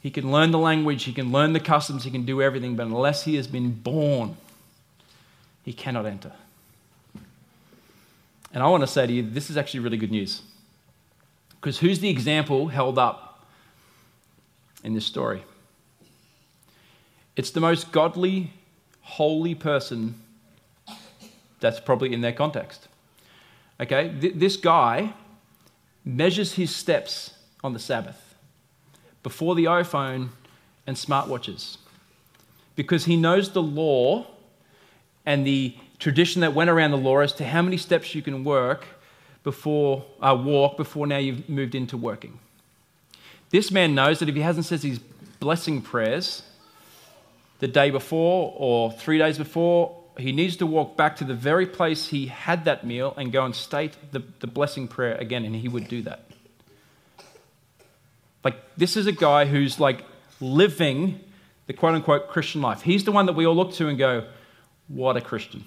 he 0.00 0.10
can 0.10 0.30
learn 0.32 0.50
the 0.50 0.58
language, 0.58 1.04
he 1.04 1.12
can 1.12 1.32
learn 1.32 1.52
the 1.52 1.60
customs, 1.60 2.04
he 2.04 2.10
can 2.10 2.24
do 2.24 2.40
everything, 2.40 2.76
but 2.76 2.86
unless 2.86 3.24
he 3.24 3.36
has 3.36 3.46
been 3.46 3.72
born, 3.72 4.36
he 5.64 5.72
cannot 5.72 6.06
enter. 6.06 6.32
And 8.52 8.62
I 8.62 8.68
want 8.68 8.82
to 8.82 8.86
say 8.86 9.06
to 9.06 9.12
you, 9.12 9.22
this 9.22 9.50
is 9.50 9.56
actually 9.56 9.80
really 9.80 9.96
good 9.96 10.10
news. 10.10 10.42
Because 11.60 11.78
who's 11.78 12.00
the 12.00 12.08
example 12.08 12.68
held 12.68 12.98
up 12.98 13.44
in 14.82 14.94
this 14.94 15.04
story? 15.04 15.44
It's 17.36 17.50
the 17.50 17.60
most 17.60 17.92
godly, 17.92 18.52
holy 19.02 19.54
person 19.54 20.20
that's 21.60 21.80
probably 21.80 22.12
in 22.12 22.20
their 22.20 22.32
context. 22.32 22.88
Okay, 23.80 24.14
Th- 24.20 24.34
this 24.34 24.56
guy 24.56 25.14
measures 26.04 26.54
his 26.54 26.74
steps 26.74 27.34
on 27.62 27.72
the 27.72 27.78
Sabbath 27.78 28.34
before 29.22 29.54
the 29.54 29.64
iPhone 29.64 30.30
and 30.86 30.96
smartwatches 30.96 31.76
because 32.74 33.04
he 33.04 33.16
knows 33.16 33.52
the 33.52 33.62
law 33.62 34.26
and 35.26 35.46
the 35.46 35.74
tradition 35.98 36.40
that 36.40 36.54
went 36.54 36.70
around 36.70 36.90
the 36.90 36.96
law 36.96 37.18
as 37.18 37.32
to 37.34 37.44
how 37.44 37.60
many 37.60 37.76
steps 37.76 38.14
you 38.14 38.22
can 38.22 38.42
work 38.42 38.86
before 39.44 40.04
uh, 40.20 40.36
walk 40.38 40.76
before 40.76 41.06
now 41.06 41.18
you've 41.18 41.48
moved 41.48 41.74
into 41.74 41.96
working. 41.96 42.38
This 43.50 43.70
man 43.70 43.94
knows 43.94 44.18
that 44.20 44.28
if 44.28 44.34
he 44.34 44.40
hasn't 44.40 44.66
said 44.66 44.80
his 44.80 44.98
blessing 45.38 45.82
prayers 45.82 46.42
the 47.60 47.68
day 47.68 47.90
before 47.90 48.52
or 48.56 48.90
three 48.90 49.18
days 49.18 49.38
before, 49.38 49.96
he 50.18 50.32
needs 50.32 50.56
to 50.56 50.66
walk 50.66 50.96
back 50.96 51.16
to 51.16 51.24
the 51.24 51.34
very 51.34 51.66
place 51.66 52.08
he 52.08 52.26
had 52.26 52.64
that 52.64 52.84
meal 52.84 53.14
and 53.16 53.32
go 53.32 53.44
and 53.44 53.54
state 53.54 53.96
the, 54.12 54.22
the 54.40 54.46
blessing 54.46 54.88
prayer 54.88 55.14
again, 55.16 55.44
and 55.44 55.54
he 55.54 55.68
would 55.68 55.88
do 55.88 56.02
that. 56.02 56.26
Like, 58.42 58.56
this 58.76 58.96
is 58.96 59.06
a 59.06 59.12
guy 59.12 59.44
who's 59.44 59.78
like 59.78 60.04
living 60.40 61.20
the 61.66 61.72
quote 61.72 61.94
unquote 61.94 62.28
Christian 62.28 62.62
life. 62.62 62.82
He's 62.82 63.04
the 63.04 63.12
one 63.12 63.26
that 63.26 63.34
we 63.34 63.46
all 63.46 63.54
look 63.54 63.72
to 63.74 63.88
and 63.88 63.98
go, 63.98 64.26
What 64.88 65.16
a 65.16 65.20
Christian. 65.20 65.64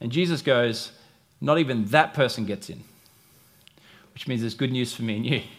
And 0.00 0.12
Jesus 0.12 0.42
goes, 0.42 0.92
Not 1.40 1.58
even 1.58 1.86
that 1.86 2.14
person 2.14 2.44
gets 2.44 2.70
in, 2.70 2.84
which 4.12 4.28
means 4.28 4.42
there's 4.42 4.54
good 4.54 4.72
news 4.72 4.94
for 4.94 5.02
me 5.02 5.16
and 5.16 5.26
you. 5.26 5.42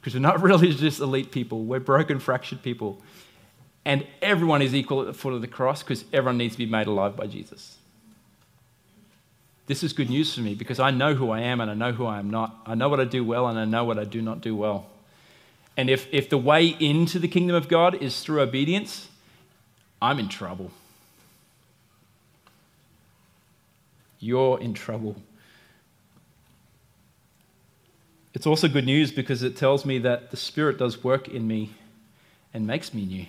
Because 0.00 0.14
we're 0.14 0.20
not 0.20 0.40
really 0.42 0.72
just 0.72 1.00
elite 1.00 1.32
people, 1.32 1.64
we're 1.64 1.80
broken, 1.80 2.20
fractured 2.20 2.62
people. 2.62 3.02
And 3.88 4.06
everyone 4.20 4.60
is 4.60 4.74
equal 4.74 5.00
at 5.00 5.06
the 5.06 5.14
foot 5.14 5.32
of 5.32 5.40
the 5.40 5.48
cross 5.48 5.82
because 5.82 6.04
everyone 6.12 6.36
needs 6.36 6.56
to 6.56 6.58
be 6.58 6.66
made 6.66 6.86
alive 6.86 7.16
by 7.16 7.26
Jesus. 7.26 7.78
This 9.66 9.82
is 9.82 9.94
good 9.94 10.10
news 10.10 10.34
for 10.34 10.42
me 10.42 10.54
because 10.54 10.78
I 10.78 10.90
know 10.90 11.14
who 11.14 11.30
I 11.30 11.40
am 11.40 11.58
and 11.58 11.70
I 11.70 11.74
know 11.74 11.92
who 11.92 12.04
I 12.04 12.18
am 12.18 12.28
not. 12.28 12.54
I 12.66 12.74
know 12.74 12.90
what 12.90 13.00
I 13.00 13.04
do 13.04 13.24
well 13.24 13.48
and 13.48 13.58
I 13.58 13.64
know 13.64 13.84
what 13.84 13.98
I 13.98 14.04
do 14.04 14.20
not 14.20 14.42
do 14.42 14.54
well. 14.54 14.90
And 15.74 15.88
if, 15.88 16.06
if 16.12 16.28
the 16.28 16.36
way 16.36 16.66
into 16.66 17.18
the 17.18 17.28
kingdom 17.28 17.56
of 17.56 17.66
God 17.66 17.94
is 17.94 18.20
through 18.20 18.42
obedience, 18.42 19.08
I'm 20.02 20.18
in 20.18 20.28
trouble. 20.28 20.70
You're 24.20 24.60
in 24.60 24.74
trouble. 24.74 25.16
It's 28.34 28.46
also 28.46 28.68
good 28.68 28.84
news 28.84 29.12
because 29.12 29.42
it 29.42 29.56
tells 29.56 29.86
me 29.86 29.98
that 30.00 30.30
the 30.30 30.36
Spirit 30.36 30.76
does 30.76 31.02
work 31.02 31.26
in 31.26 31.48
me 31.48 31.70
and 32.52 32.66
makes 32.66 32.92
me 32.92 33.06
new 33.06 33.24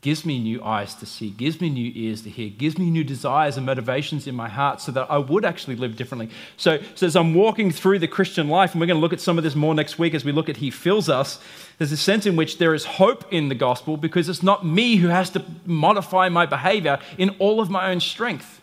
gives 0.00 0.24
me 0.24 0.38
new 0.38 0.62
eyes 0.62 0.94
to 0.94 1.04
see, 1.04 1.30
gives 1.30 1.60
me 1.60 1.68
new 1.68 1.90
ears 1.94 2.22
to 2.22 2.30
hear, 2.30 2.48
gives 2.50 2.78
me 2.78 2.88
new 2.88 3.02
desires 3.02 3.56
and 3.56 3.66
motivations 3.66 4.28
in 4.28 4.34
my 4.34 4.48
heart 4.48 4.80
so 4.80 4.92
that 4.92 5.10
I 5.10 5.18
would 5.18 5.44
actually 5.44 5.74
live 5.74 5.96
differently. 5.96 6.30
So, 6.56 6.78
so 6.94 7.06
as 7.06 7.16
I'm 7.16 7.34
walking 7.34 7.72
through 7.72 7.98
the 7.98 8.06
Christian 8.06 8.48
life, 8.48 8.72
and 8.72 8.80
we're 8.80 8.86
going 8.86 8.96
to 8.96 9.00
look 9.00 9.12
at 9.12 9.20
some 9.20 9.38
of 9.38 9.44
this 9.44 9.56
more 9.56 9.74
next 9.74 9.98
week 9.98 10.14
as 10.14 10.24
we 10.24 10.30
look 10.30 10.48
at 10.48 10.58
He 10.58 10.70
fills 10.70 11.08
us, 11.08 11.40
there's 11.78 11.90
a 11.90 11.96
sense 11.96 12.26
in 12.26 12.36
which 12.36 12.58
there 12.58 12.74
is 12.74 12.84
hope 12.84 13.32
in 13.32 13.48
the 13.48 13.56
gospel 13.56 13.96
because 13.96 14.28
it's 14.28 14.42
not 14.42 14.64
me 14.64 14.96
who 14.96 15.08
has 15.08 15.30
to 15.30 15.44
modify 15.66 16.28
my 16.28 16.46
behavior 16.46 17.00
in 17.16 17.30
all 17.40 17.60
of 17.60 17.68
my 17.68 17.90
own 17.90 17.98
strength. 17.98 18.60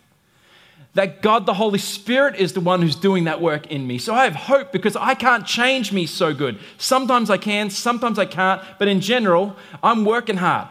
That 0.94 1.22
God, 1.22 1.46
the 1.46 1.56
Holy 1.56 1.80
Spirit, 1.80 2.38
is 2.38 2.54
the 2.54 2.62
one 2.62 2.82
who's 2.82 2.96
doing 2.96 3.26
that 3.26 3.42
work 3.42 3.68
in 3.68 3.86
me. 3.86 3.98
So 3.98 4.14
I 4.14 4.24
have 4.24 4.36
hope 4.36 4.72
because 4.72 4.96
I 4.96 5.14
can't 5.16 5.46
change 5.46 5.92
me 5.92 6.06
so 6.06 6.34
good. 6.34 6.58
Sometimes 6.78 7.30
I 7.30 7.38
can, 7.38 7.70
sometimes 7.70 8.18
I 8.18 8.26
can't, 8.26 8.62
but 8.80 8.88
in 8.88 9.02
general, 9.02 9.58
I'm 9.84 10.06
working 10.06 10.38
hard. 10.38 10.70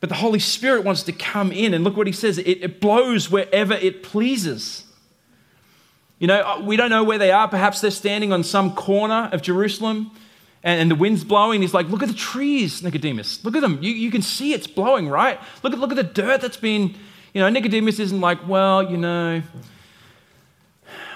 But 0.00 0.08
the 0.08 0.16
Holy 0.16 0.38
Spirit 0.38 0.84
wants 0.84 1.02
to 1.04 1.12
come 1.12 1.50
in, 1.50 1.74
and 1.74 1.82
look 1.84 1.96
what 1.96 2.06
he 2.06 2.12
says 2.12 2.38
it, 2.38 2.46
it 2.46 2.80
blows 2.80 3.30
wherever 3.30 3.74
it 3.74 4.02
pleases. 4.02 4.84
You 6.18 6.26
know, 6.26 6.40
uh, 6.40 6.60
we 6.64 6.76
don't 6.76 6.90
know 6.90 7.04
where 7.04 7.18
they 7.18 7.30
are. 7.30 7.48
Perhaps 7.48 7.80
they're 7.80 7.90
standing 7.90 8.32
on 8.32 8.42
some 8.42 8.74
corner 8.74 9.28
of 9.32 9.42
Jerusalem 9.42 10.10
and, 10.64 10.90
the 10.90 10.96
wind's 10.96 11.24
blowing. 11.24 11.62
He's 11.62 11.74
like, 11.74 11.88
Look 11.88 12.02
at 12.02 12.08
the 12.08 12.14
trees, 12.14 12.82
Nicodemus. 12.82 13.44
Look 13.44 13.56
at 13.56 13.62
them. 13.62 13.78
You, 13.80 13.92
you 13.92 14.10
can 14.10 14.22
see 14.22 14.52
it's 14.52 14.66
blowing, 14.66 15.08
right? 15.08 15.38
Look 15.62 15.72
at, 15.72 15.78
look 15.78 15.90
at 15.90 15.96
the 15.96 16.02
dirt 16.02 16.40
that's 16.40 16.56
been, 16.56 16.94
you 17.34 17.40
know, 17.40 17.48
Nicodemus 17.48 17.98
isn't 17.98 18.20
like, 18.20 18.46
Well, 18.48 18.90
you 18.90 18.96
know, 18.96 19.42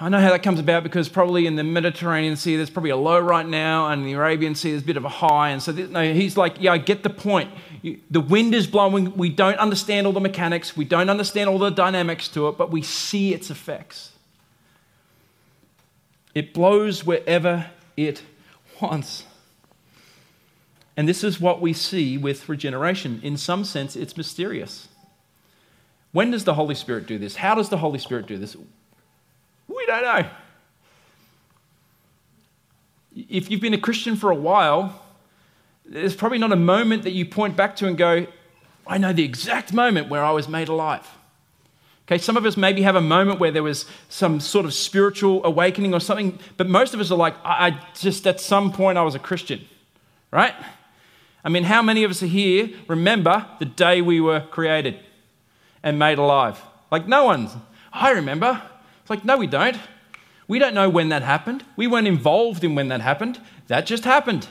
I 0.01 0.09
know 0.09 0.21
how 0.21 0.31
that 0.31 0.43
comes 0.43 0.59
about 0.59 0.83
because 0.83 1.09
probably 1.09 1.47
in 1.47 1.57
the 1.57 1.65
Mediterranean 1.65 2.37
Sea 2.37 2.57
there's 2.57 2.71
probably 2.71 2.91
a 2.91 2.97
low 2.97 3.21
right 3.21 3.47
now, 3.47 3.89
and 3.89 4.03
in 4.03 4.07
the 4.07 4.15
Arabian 4.15 4.55
Sea 4.55 4.71
there's 4.71 4.83
a 4.83 4.87
bit 4.87 4.97
of 4.97 5.05
a 5.05 5.09
high. 5.09 5.51
And 5.51 5.63
so 5.63 5.73
no, 5.73 6.13
he's 6.13 6.37
like, 6.37 6.57
yeah, 6.59 6.73
I 6.73 6.79
get 6.79 7.03
the 7.03 7.11
point. 7.11 7.51
The 7.83 8.21
wind 8.21 8.55
is 8.55 8.67
blowing. 8.67 9.17
We 9.17 9.29
don't 9.29 9.59
understand 9.59 10.07
all 10.07 10.13
the 10.13 10.21
mechanics. 10.21 10.77
We 10.77 10.85
don't 10.85 11.11
understand 11.11 11.51
all 11.51 11.59
the 11.59 11.71
dynamics 11.71 12.29
to 12.29 12.49
it, 12.49 12.57
but 12.57 12.71
we 12.71 12.83
see 12.83 13.35
its 13.35 13.51
effects. 13.51 14.13
It 16.35 16.55
blows 16.55 17.05
wherever 17.05 17.71
it 17.97 18.23
wants. 18.81 19.25
And 20.97 21.09
this 21.09 21.25
is 21.25 21.41
what 21.41 21.61
we 21.61 21.73
see 21.73 22.17
with 22.17 22.49
regeneration. 22.49 23.21
In 23.23 23.37
some 23.37 23.65
sense, 23.65 23.97
it's 23.97 24.17
mysterious. 24.17 24.89
When 26.13 26.31
does 26.31 26.45
the 26.45 26.55
Holy 26.55 26.75
Spirit 26.75 27.07
do 27.07 27.19
this? 27.19 27.37
How 27.37 27.55
does 27.55 27.69
the 27.69 27.79
Holy 27.79 27.99
Spirit 27.99 28.27
do 28.27 28.37
this? 28.39 28.57
We 29.67 29.87
don't 29.87 30.03
know. 30.03 30.29
If 33.29 33.51
you've 33.51 33.61
been 33.61 33.75
a 33.75 33.81
Christian 33.81 34.17
for 34.17 34.31
a 34.31 34.35
while, 34.35 35.02
there's 35.93 36.17
probably 36.17 36.39
not 36.39 36.53
a 36.53 36.57
moment 36.57 37.03
that 37.03 37.13
you 37.13 37.27
point 37.27 37.55
back 37.55 37.77
to 37.77 37.87
and 37.87 37.99
go, 37.99 38.27
I 38.87 38.97
know 38.97 39.13
the 39.13 39.25
exact 39.25 39.75
moment 39.75 40.09
where 40.09 40.25
I 40.25 40.31
was 40.31 40.49
made 40.49 40.69
alive. 40.69 41.07
Okay, 42.07 42.19
some 42.19 42.37
of 42.37 42.47
us 42.47 42.57
maybe 42.57 42.83
have 42.83 42.97
a 42.97 43.01
moment 43.01 43.39
where 43.39 43.51
there 43.51 43.63
was 43.63 43.85
some 44.09 44.41
sort 44.41 44.65
of 44.65 44.73
spiritual 44.73 45.45
awakening 45.45 45.93
or 45.95 46.01
something, 46.01 46.39
but 46.57 46.67
most 46.67 46.95
of 46.95 47.01
us 47.01 47.11
are 47.11 47.17
like, 47.17 47.35
I, 47.45 47.69
I 47.69 47.87
just 47.95 48.27
at 48.27 48.41
some 48.41 48.73
point 48.73 48.97
I 48.97 49.03
was 49.03 49.15
a 49.15 49.19
Christian, 49.19 49.61
right? 50.31 50.55
I 51.45 51.51
mean, 51.51 51.65
how 51.65 51.83
many 51.83 52.05
of 52.05 52.11
us 52.11 52.23
are 52.23 52.27
here 52.27 52.71
remember 52.89 53.47
the 53.59 53.67
day 53.67 54.01
we 54.01 54.21
were 54.21 54.41
created 54.41 54.99
and 55.83 55.99
made 55.99 56.19
alive? 56.19 56.61
Like, 56.91 57.07
no 57.07 57.25
one's. 57.25 57.55
I 57.93 58.13
remember. 58.13 58.63
It's 59.03 59.11
like, 59.11 59.25
no, 59.27 59.37
we 59.37 59.47
don't. 59.47 59.77
We 60.49 60.59
don't 60.59 60.75
know 60.75 60.89
when 60.89 61.11
that 61.11 61.23
happened. 61.23 61.65
We 61.77 61.87
weren't 61.87 62.09
involved 62.09 62.65
in 62.65 62.75
when 62.75 62.89
that 62.89 63.03
happened. 63.03 63.41
That 63.69 63.87
just 63.87 64.05
happened. 64.05 64.49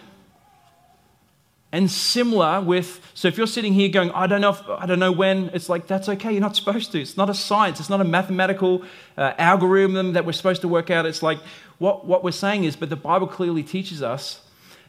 And 1.73 1.89
similar 1.89 2.59
with, 2.59 2.99
so 3.13 3.29
if 3.29 3.37
you're 3.37 3.47
sitting 3.47 3.73
here 3.73 3.87
going, 3.87 4.11
I 4.11 4.27
don't 4.27 4.41
know, 4.41 4.49
if, 4.49 4.61
I 4.69 4.85
don't 4.85 4.99
know 4.99 5.11
when, 5.11 5.49
it's 5.53 5.69
like, 5.69 5.87
that's 5.87 6.09
okay. 6.09 6.31
You're 6.33 6.41
not 6.41 6.55
supposed 6.55 6.91
to. 6.91 7.01
It's 7.01 7.15
not 7.15 7.29
a 7.29 7.33
science. 7.33 7.79
It's 7.79 7.89
not 7.89 8.01
a 8.01 8.05
mathematical 8.05 8.83
uh, 9.17 9.33
algorithm 9.37 10.13
that 10.13 10.25
we're 10.25 10.33
supposed 10.33 10.61
to 10.61 10.67
work 10.67 10.89
out. 10.89 11.05
It's 11.05 11.23
like, 11.23 11.39
what, 11.77 12.05
what 12.05 12.23
we're 12.23 12.31
saying 12.31 12.65
is, 12.65 12.75
but 12.75 12.89
the 12.89 12.97
Bible 12.97 13.27
clearly 13.27 13.63
teaches 13.63 14.03
us 14.03 14.41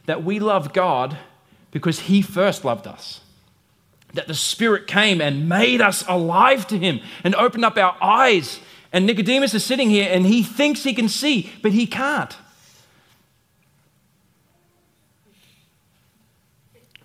that 0.07 0.23
we 0.25 0.39
love 0.39 0.73
God 0.73 1.17
because 1.71 2.01
He 2.01 2.21
first 2.21 2.65
loved 2.65 2.85
us. 2.85 3.21
That 4.13 4.27
the 4.27 4.35
Spirit 4.35 4.85
came 4.85 5.21
and 5.21 5.47
made 5.47 5.79
us 5.79 6.03
alive 6.07 6.67
to 6.67 6.77
Him 6.77 6.99
and 7.23 7.33
opened 7.35 7.63
up 7.63 7.77
our 7.77 7.95
eyes. 8.01 8.59
And 8.91 9.07
Nicodemus 9.07 9.55
is 9.55 9.65
sitting 9.65 9.89
here 9.89 10.07
and 10.11 10.25
he 10.25 10.43
thinks 10.43 10.83
he 10.83 10.93
can 10.93 11.09
see, 11.09 11.51
but 11.63 11.71
he 11.71 11.87
can't. 11.87 12.37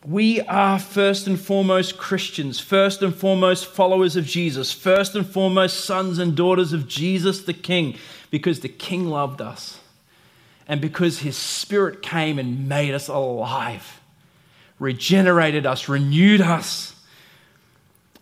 We 0.08 0.40
are 0.40 0.78
first 0.78 1.26
and 1.26 1.38
foremost 1.38 1.98
Christians, 1.98 2.58
first 2.58 3.02
and 3.02 3.14
foremost 3.14 3.66
followers 3.66 4.16
of 4.16 4.24
Jesus, 4.24 4.72
first 4.72 5.14
and 5.14 5.26
foremost 5.26 5.84
sons 5.84 6.18
and 6.18 6.34
daughters 6.34 6.72
of 6.72 6.88
Jesus 6.88 7.42
the 7.42 7.52
King, 7.52 7.94
because 8.30 8.60
the 8.60 8.70
King 8.70 9.10
loved 9.10 9.42
us 9.42 9.80
and 10.66 10.80
because 10.80 11.18
his 11.18 11.36
Spirit 11.36 12.00
came 12.00 12.38
and 12.38 12.70
made 12.70 12.94
us 12.94 13.08
alive, 13.08 14.00
regenerated 14.78 15.66
us, 15.66 15.90
renewed 15.90 16.40
us. 16.40 16.94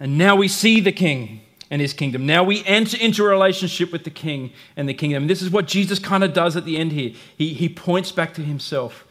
And 0.01 0.18
now 0.18 0.35
we 0.35 0.49
see 0.49 0.81
the 0.81 0.90
King 0.90 1.40
and 1.70 1.81
his 1.81 1.92
kingdom. 1.92 2.27
Now 2.27 2.42
we 2.42 2.64
enter 2.64 2.96
into 2.96 3.25
a 3.25 3.29
relationship 3.29 3.92
with 3.92 4.03
the 4.03 4.11
King 4.11 4.51
and 4.77 4.88
the 4.88 4.94
kingdom. 4.94 5.29
This 5.29 5.40
is 5.40 5.51
what 5.51 5.68
Jesus 5.68 6.01
kind 6.01 6.25
of 6.25 6.33
does 6.33 6.57
at 6.57 6.64
the 6.64 6.79
end 6.79 6.90
here. 6.90 7.12
He, 7.38 7.55
he 7.55 7.68
points 7.68 8.11
back 8.11 8.35
to 8.35 8.42
himself. 8.42 9.06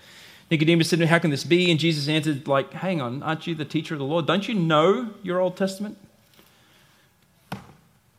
Nicodemus 0.52 0.90
said, 0.90 1.02
How 1.02 1.20
can 1.20 1.32
this 1.32 1.44
be? 1.44 1.72
And 1.72 1.80
Jesus 1.80 2.08
answered, 2.08 2.48
like, 2.48 2.74
hang 2.74 3.02
on, 3.02 3.24
aren't 3.24 3.48
you 3.48 3.56
the 3.56 3.66
teacher 3.66 3.96
of 3.96 4.00
the 4.00 4.06
law? 4.06 4.22
Don't 4.22 4.48
you 4.48 4.54
know 4.54 5.12
your 5.24 5.40
Old 5.40 5.58
Testament? 5.58 5.98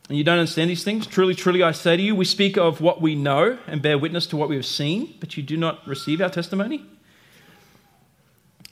And 0.09 0.17
you 0.17 0.23
don't 0.23 0.39
understand 0.39 0.69
these 0.69 0.83
things? 0.83 1.05
Truly, 1.05 1.35
truly, 1.35 1.63
I 1.63 1.71
say 1.71 1.97
to 1.97 2.03
you, 2.03 2.15
we 2.15 2.25
speak 2.25 2.57
of 2.57 2.79
what 2.79 3.01
we 3.01 3.15
know 3.15 3.57
and 3.67 3.81
bear 3.81 3.97
witness 3.97 4.25
to 4.27 4.37
what 4.37 4.47
we 4.47 4.55
have 4.55 4.65
seen, 4.65 5.15
but 5.19 5.35
you 5.35 5.43
do 5.43 5.57
not 5.57 5.85
receive 5.85 6.21
our 6.21 6.29
testimony. 6.29 6.85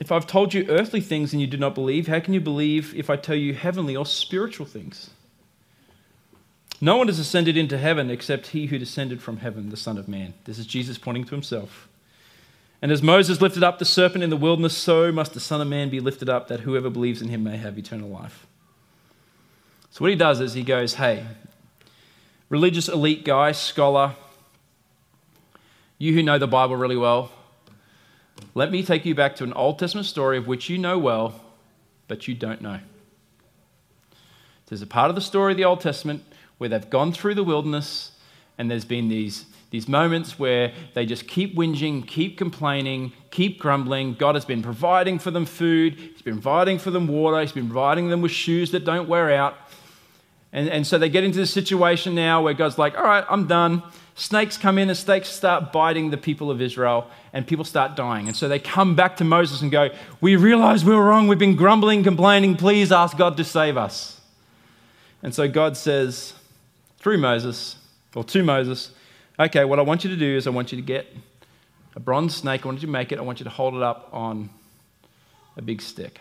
If 0.00 0.12
I've 0.12 0.26
told 0.26 0.54
you 0.54 0.66
earthly 0.68 1.00
things 1.00 1.32
and 1.32 1.40
you 1.40 1.46
do 1.46 1.56
not 1.56 1.74
believe, 1.74 2.06
how 2.06 2.20
can 2.20 2.34
you 2.34 2.40
believe 2.40 2.94
if 2.94 3.10
I 3.10 3.16
tell 3.16 3.36
you 3.36 3.54
heavenly 3.54 3.96
or 3.96 4.06
spiritual 4.06 4.66
things? 4.66 5.10
No 6.80 6.96
one 6.98 7.06
has 7.06 7.18
ascended 7.18 7.56
into 7.56 7.78
heaven 7.78 8.10
except 8.10 8.48
he 8.48 8.66
who 8.66 8.78
descended 8.78 9.22
from 9.22 9.38
heaven, 9.38 9.70
the 9.70 9.76
Son 9.76 9.96
of 9.96 10.08
Man. 10.08 10.34
This 10.44 10.58
is 10.58 10.66
Jesus 10.66 10.98
pointing 10.98 11.24
to 11.24 11.30
himself. 11.30 11.88
And 12.82 12.92
as 12.92 13.02
Moses 13.02 13.40
lifted 13.40 13.62
up 13.62 13.78
the 13.78 13.84
serpent 13.84 14.22
in 14.22 14.30
the 14.30 14.36
wilderness, 14.36 14.76
so 14.76 15.10
must 15.10 15.34
the 15.34 15.40
Son 15.40 15.60
of 15.60 15.68
Man 15.68 15.88
be 15.88 16.00
lifted 16.00 16.28
up, 16.28 16.48
that 16.48 16.60
whoever 16.60 16.90
believes 16.90 17.22
in 17.22 17.28
him 17.28 17.42
may 17.42 17.56
have 17.56 17.78
eternal 17.78 18.08
life. 18.08 18.46
So, 19.90 20.02
what 20.02 20.10
he 20.10 20.16
does 20.16 20.40
is 20.40 20.52
he 20.52 20.62
goes, 20.62 20.94
Hey, 20.94 21.24
religious 22.48 22.88
elite 22.88 23.24
guy, 23.24 23.52
scholar, 23.52 24.14
you 25.98 26.12
who 26.12 26.22
know 26.22 26.38
the 26.38 26.46
Bible 26.46 26.76
really 26.76 26.96
well, 26.96 27.30
let 28.54 28.70
me 28.70 28.82
take 28.82 29.06
you 29.06 29.14
back 29.14 29.36
to 29.36 29.44
an 29.44 29.54
Old 29.54 29.78
Testament 29.78 30.06
story 30.06 30.36
of 30.36 30.46
which 30.46 30.68
you 30.68 30.76
know 30.76 30.98
well, 30.98 31.40
but 32.08 32.28
you 32.28 32.34
don't 32.34 32.60
know. 32.60 32.80
There's 34.66 34.82
a 34.82 34.86
part 34.86 35.10
of 35.10 35.14
the 35.14 35.22
story 35.22 35.52
of 35.52 35.56
the 35.56 35.64
Old 35.64 35.80
Testament 35.80 36.22
where 36.58 36.68
they've 36.68 36.90
gone 36.90 37.12
through 37.12 37.34
the 37.34 37.44
wilderness 37.44 38.12
and 38.58 38.70
there's 38.70 38.84
been 38.84 39.08
these 39.08 39.46
these 39.76 39.88
moments 39.88 40.38
where 40.38 40.72
they 40.94 41.04
just 41.04 41.28
keep 41.28 41.54
whinging, 41.54 42.06
keep 42.06 42.38
complaining, 42.38 43.12
keep 43.30 43.58
grumbling. 43.58 44.14
God 44.14 44.34
has 44.34 44.46
been 44.46 44.62
providing 44.62 45.18
for 45.18 45.30
them 45.30 45.44
food, 45.44 45.96
He's 45.96 46.22
been 46.22 46.36
providing 46.36 46.78
for 46.78 46.90
them 46.90 47.06
water, 47.06 47.38
He's 47.42 47.52
been 47.52 47.66
providing 47.66 48.08
them 48.08 48.22
with 48.22 48.32
shoes 48.32 48.70
that 48.70 48.86
don't 48.86 49.06
wear 49.06 49.30
out. 49.34 49.54
And, 50.50 50.70
and 50.70 50.86
so 50.86 50.96
they 50.96 51.10
get 51.10 51.24
into 51.24 51.36
this 51.36 51.52
situation 51.52 52.14
now 52.14 52.40
where 52.42 52.54
God's 52.54 52.78
like, 52.78 52.96
all 52.96 53.04
right, 53.04 53.26
I'm 53.28 53.46
done. 53.46 53.82
Snakes 54.14 54.56
come 54.56 54.78
in 54.78 54.88
and 54.88 54.96
snakes 54.96 55.28
start 55.28 55.74
biting 55.74 56.08
the 56.08 56.16
people 56.16 56.50
of 56.50 56.62
Israel, 56.62 57.10
and 57.34 57.46
people 57.46 57.66
start 57.66 57.96
dying. 57.96 58.28
And 58.28 58.34
so 58.34 58.48
they 58.48 58.58
come 58.58 58.96
back 58.96 59.18
to 59.18 59.24
Moses 59.24 59.60
and 59.60 59.70
go, 59.70 59.90
We 60.22 60.36
realize 60.36 60.86
we 60.86 60.94
were 60.94 61.04
wrong. 61.04 61.28
We've 61.28 61.38
been 61.38 61.54
grumbling, 61.54 62.02
complaining. 62.02 62.56
Please 62.56 62.90
ask 62.90 63.18
God 63.18 63.36
to 63.36 63.44
save 63.44 63.76
us. 63.76 64.22
And 65.22 65.34
so 65.34 65.46
God 65.48 65.76
says, 65.76 66.32
through 66.98 67.18
Moses, 67.18 67.76
or 68.14 68.24
to 68.24 68.42
Moses, 68.42 68.92
okay, 69.38 69.64
what 69.64 69.78
I 69.78 69.82
want 69.82 70.04
you 70.04 70.10
to 70.10 70.16
do 70.16 70.36
is 70.36 70.46
I 70.46 70.50
want 70.50 70.72
you 70.72 70.76
to 70.76 70.82
get 70.82 71.06
a 71.94 72.00
bronze 72.00 72.34
snake, 72.34 72.64
I 72.64 72.68
want 72.68 72.80
you 72.80 72.86
to 72.86 72.92
make 72.92 73.12
it, 73.12 73.18
I 73.18 73.22
want 73.22 73.40
you 73.40 73.44
to 73.44 73.50
hold 73.50 73.74
it 73.74 73.82
up 73.82 74.08
on 74.12 74.50
a 75.56 75.62
big 75.62 75.80
stick. 75.80 76.20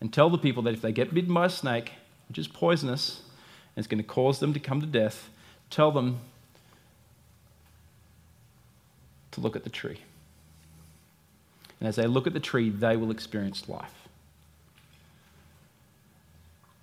And 0.00 0.12
tell 0.12 0.30
the 0.30 0.38
people 0.38 0.62
that 0.64 0.74
if 0.74 0.82
they 0.82 0.92
get 0.92 1.12
bitten 1.14 1.32
by 1.32 1.46
a 1.46 1.50
snake, 1.50 1.92
which 2.28 2.38
is 2.38 2.48
poisonous, 2.48 3.20
and 3.74 3.82
it's 3.82 3.86
going 3.86 4.02
to 4.02 4.08
cause 4.08 4.40
them 4.40 4.52
to 4.52 4.60
come 4.60 4.80
to 4.80 4.86
death, 4.86 5.28
tell 5.70 5.90
them 5.90 6.20
to 9.32 9.40
look 9.40 9.56
at 9.56 9.64
the 9.64 9.70
tree. 9.70 10.00
And 11.80 11.88
as 11.88 11.96
they 11.96 12.06
look 12.06 12.26
at 12.26 12.32
the 12.32 12.40
tree, 12.40 12.70
they 12.70 12.96
will 12.96 13.10
experience 13.10 13.68
life. 13.68 13.92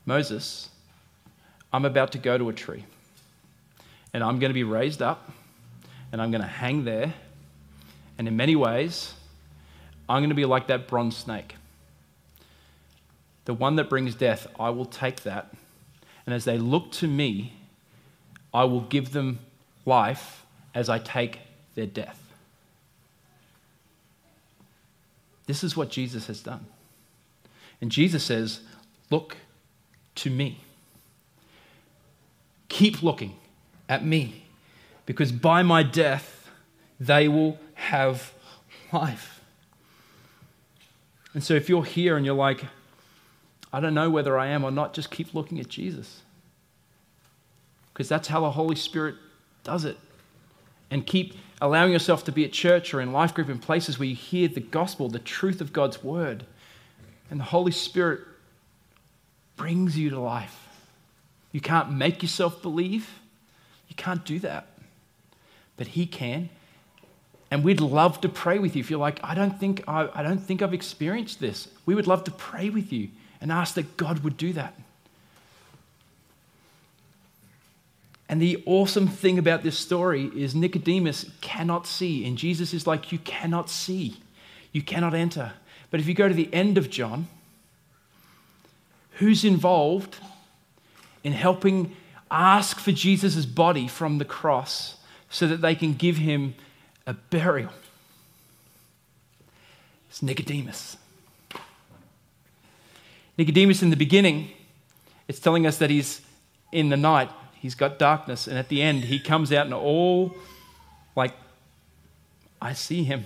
Moses, 0.06 0.70
I'm 1.72 1.86
about 1.86 2.12
to 2.12 2.18
go 2.18 2.38
to 2.38 2.50
a 2.50 2.54
tree 2.54 2.86
and 4.14 4.24
I'm 4.24 4.40
going 4.40 4.50
to 4.50 4.54
be 4.54 4.64
raised 4.64 5.02
up 5.02 5.32
and 6.12 6.22
I'm 6.22 6.32
going 6.32 6.42
to 6.42 6.48
hang 6.48 6.86
there. 6.86 7.14
And 8.18 8.28
in 8.28 8.38
many 8.38 8.56
ways, 8.56 9.14
I'm 10.08 10.22
going 10.22 10.30
to 10.30 10.36
be 10.36 10.46
like 10.46 10.68
that 10.68 10.88
bronze 10.88 11.18
snake. 11.18 11.56
The 13.46 13.54
one 13.54 13.76
that 13.78 13.90
brings 13.90 14.16
death, 14.16 14.48
I 14.60 14.70
will 14.70 14.86
take 14.86 15.24
that. 15.24 15.54
And 16.26 16.34
as 16.34 16.46
they 16.46 16.58
look 16.58 16.92
to 16.94 17.08
me, 17.08 17.54
I 18.54 18.64
will 18.66 18.82
give 18.82 19.12
them 19.12 19.40
life 19.86 20.46
as 20.76 20.88
I 20.88 21.00
take 21.00 21.40
their 21.76 21.88
death. 21.88 22.20
This 25.48 25.64
is 25.64 25.76
what 25.76 25.90
Jesus 25.90 26.28
has 26.28 26.40
done. 26.40 26.66
And 27.82 27.92
Jesus 27.92 28.24
says, 28.24 28.62
Look 29.10 29.38
to 30.16 30.30
me. 30.30 30.62
Keep 32.70 33.04
looking 33.04 33.36
at 33.90 34.06
me, 34.06 34.46
because 35.06 35.32
by 35.32 35.64
my 35.64 35.84
death 35.84 36.50
they 37.00 37.28
will 37.28 37.60
have 37.76 38.34
life. 38.92 39.42
And 41.34 41.44
so 41.44 41.54
if 41.54 41.68
you're 41.68 41.84
here 41.84 42.16
and 42.16 42.26
you're 42.26 42.36
like, 42.36 42.64
I 43.72 43.80
don't 43.80 43.96
know 43.96 44.10
whether 44.10 44.38
I 44.38 44.48
am 44.48 44.64
or 44.64 44.72
not, 44.72 44.94
just 44.94 45.10
keep 45.10 45.34
looking 45.34 45.60
at 45.60 45.68
Jesus. 45.68 46.22
Because 47.92 48.08
that's 48.08 48.28
how 48.28 48.42
the 48.42 48.52
Holy 48.52 48.76
Spirit 48.76 49.16
does 49.64 49.84
it. 49.84 49.98
And 50.92 51.06
keep 51.06 51.36
allowing 51.60 51.92
yourself 51.92 52.24
to 52.26 52.32
be 52.32 52.46
at 52.46 52.52
church 52.52 52.94
or 52.94 53.02
in 53.02 53.12
life 53.12 53.34
group 53.34 53.50
in 53.50 53.58
places 53.58 53.98
where 53.98 54.08
you 54.08 54.16
hear 54.16 54.48
the 54.48 54.60
gospel, 54.60 55.10
the 55.10 55.20
truth 55.20 55.60
of 55.60 55.74
God's 55.74 56.04
word. 56.04 56.46
And 57.32 57.40
the 57.40 57.46
Holy 57.46 57.72
Spirit 57.72 58.22
brings 59.56 59.98
you 59.98 60.12
to 60.12 60.20
life. 60.20 60.68
You 61.52 61.62
can't 61.62 61.92
make 61.92 62.22
yourself 62.22 62.62
believe. 62.62 63.10
You 63.94 63.96
can't 63.96 64.26
do 64.26 64.40
that. 64.40 64.66
But 65.78 65.90
He 65.90 66.08
can. 66.08 66.50
And 67.52 67.64
we'd 67.64 67.80
love 67.80 68.20
to 68.22 68.30
pray 68.30 68.58
with 68.58 68.76
you. 68.76 68.80
If 68.80 68.90
you're 68.90 69.00
like, 69.00 69.20
I 69.24 69.36
don't 69.36 69.60
think, 69.60 69.84
I, 69.88 70.10
I 70.16 70.24
don't 70.24 70.40
think 70.40 70.64
I've 70.64 70.74
experienced 70.74 71.40
this, 71.40 71.68
we 71.86 71.94
would 71.94 72.08
love 72.08 72.24
to 72.24 72.32
pray 72.32 72.72
with 72.72 72.92
you 72.92 73.10
and 73.40 73.52
ask 73.52 73.76
that 73.76 73.96
God 73.96 74.24
would 74.24 74.36
do 74.36 74.52
that. 74.54 74.74
And 78.28 78.42
the 78.42 78.64
awesome 78.66 79.08
thing 79.08 79.38
about 79.38 79.62
this 79.62 79.78
story 79.78 80.32
is 80.36 80.56
Nicodemus 80.56 81.30
cannot 81.42 81.86
see. 81.86 82.26
And 82.26 82.36
Jesus 82.36 82.74
is 82.74 82.88
like, 82.88 83.12
You 83.12 83.20
cannot 83.20 83.70
see, 83.70 84.18
you 84.72 84.82
cannot 84.82 85.14
enter. 85.14 85.54
But 85.92 86.00
if 86.00 86.08
you 86.08 86.16
go 86.16 86.28
to 86.28 86.34
the 86.34 86.52
end 86.52 86.80
of 86.80 86.90
John, 86.90 87.28
who's 89.18 89.46
involved 89.46 90.18
in 91.24 91.34
helping 91.34 91.96
ask 92.34 92.80
for 92.80 92.92
Jesus' 92.92 93.46
body 93.46 93.88
from 93.88 94.18
the 94.18 94.26
cross 94.26 94.98
so 95.30 95.48
that 95.48 95.62
they 95.62 95.76
can 95.76 95.94
give 95.94 96.18
him 96.18 96.56
a 97.08 97.14
burial? 97.14 97.72
It's 100.10 100.22
Nicodemus. 100.22 100.98
Nicodemus 103.38 103.82
in 103.82 103.90
the 103.90 103.96
beginning, 103.96 104.52
it's 105.28 105.40
telling 105.40 105.66
us 105.66 105.78
that 105.78 105.90
he's 105.90 106.22
in 106.72 106.90
the 106.90 106.98
night 106.98 107.30
He's 107.64 107.76
got 107.76 107.98
darkness. 107.98 108.46
And 108.46 108.58
at 108.58 108.68
the 108.68 108.82
end, 108.82 109.06
he 109.06 109.20
comes 109.20 109.54
out 109.54 109.66
and 109.66 109.74
all 109.74 110.36
like, 111.16 111.34
I 112.62 112.74
see 112.74 113.06
him. 113.06 113.24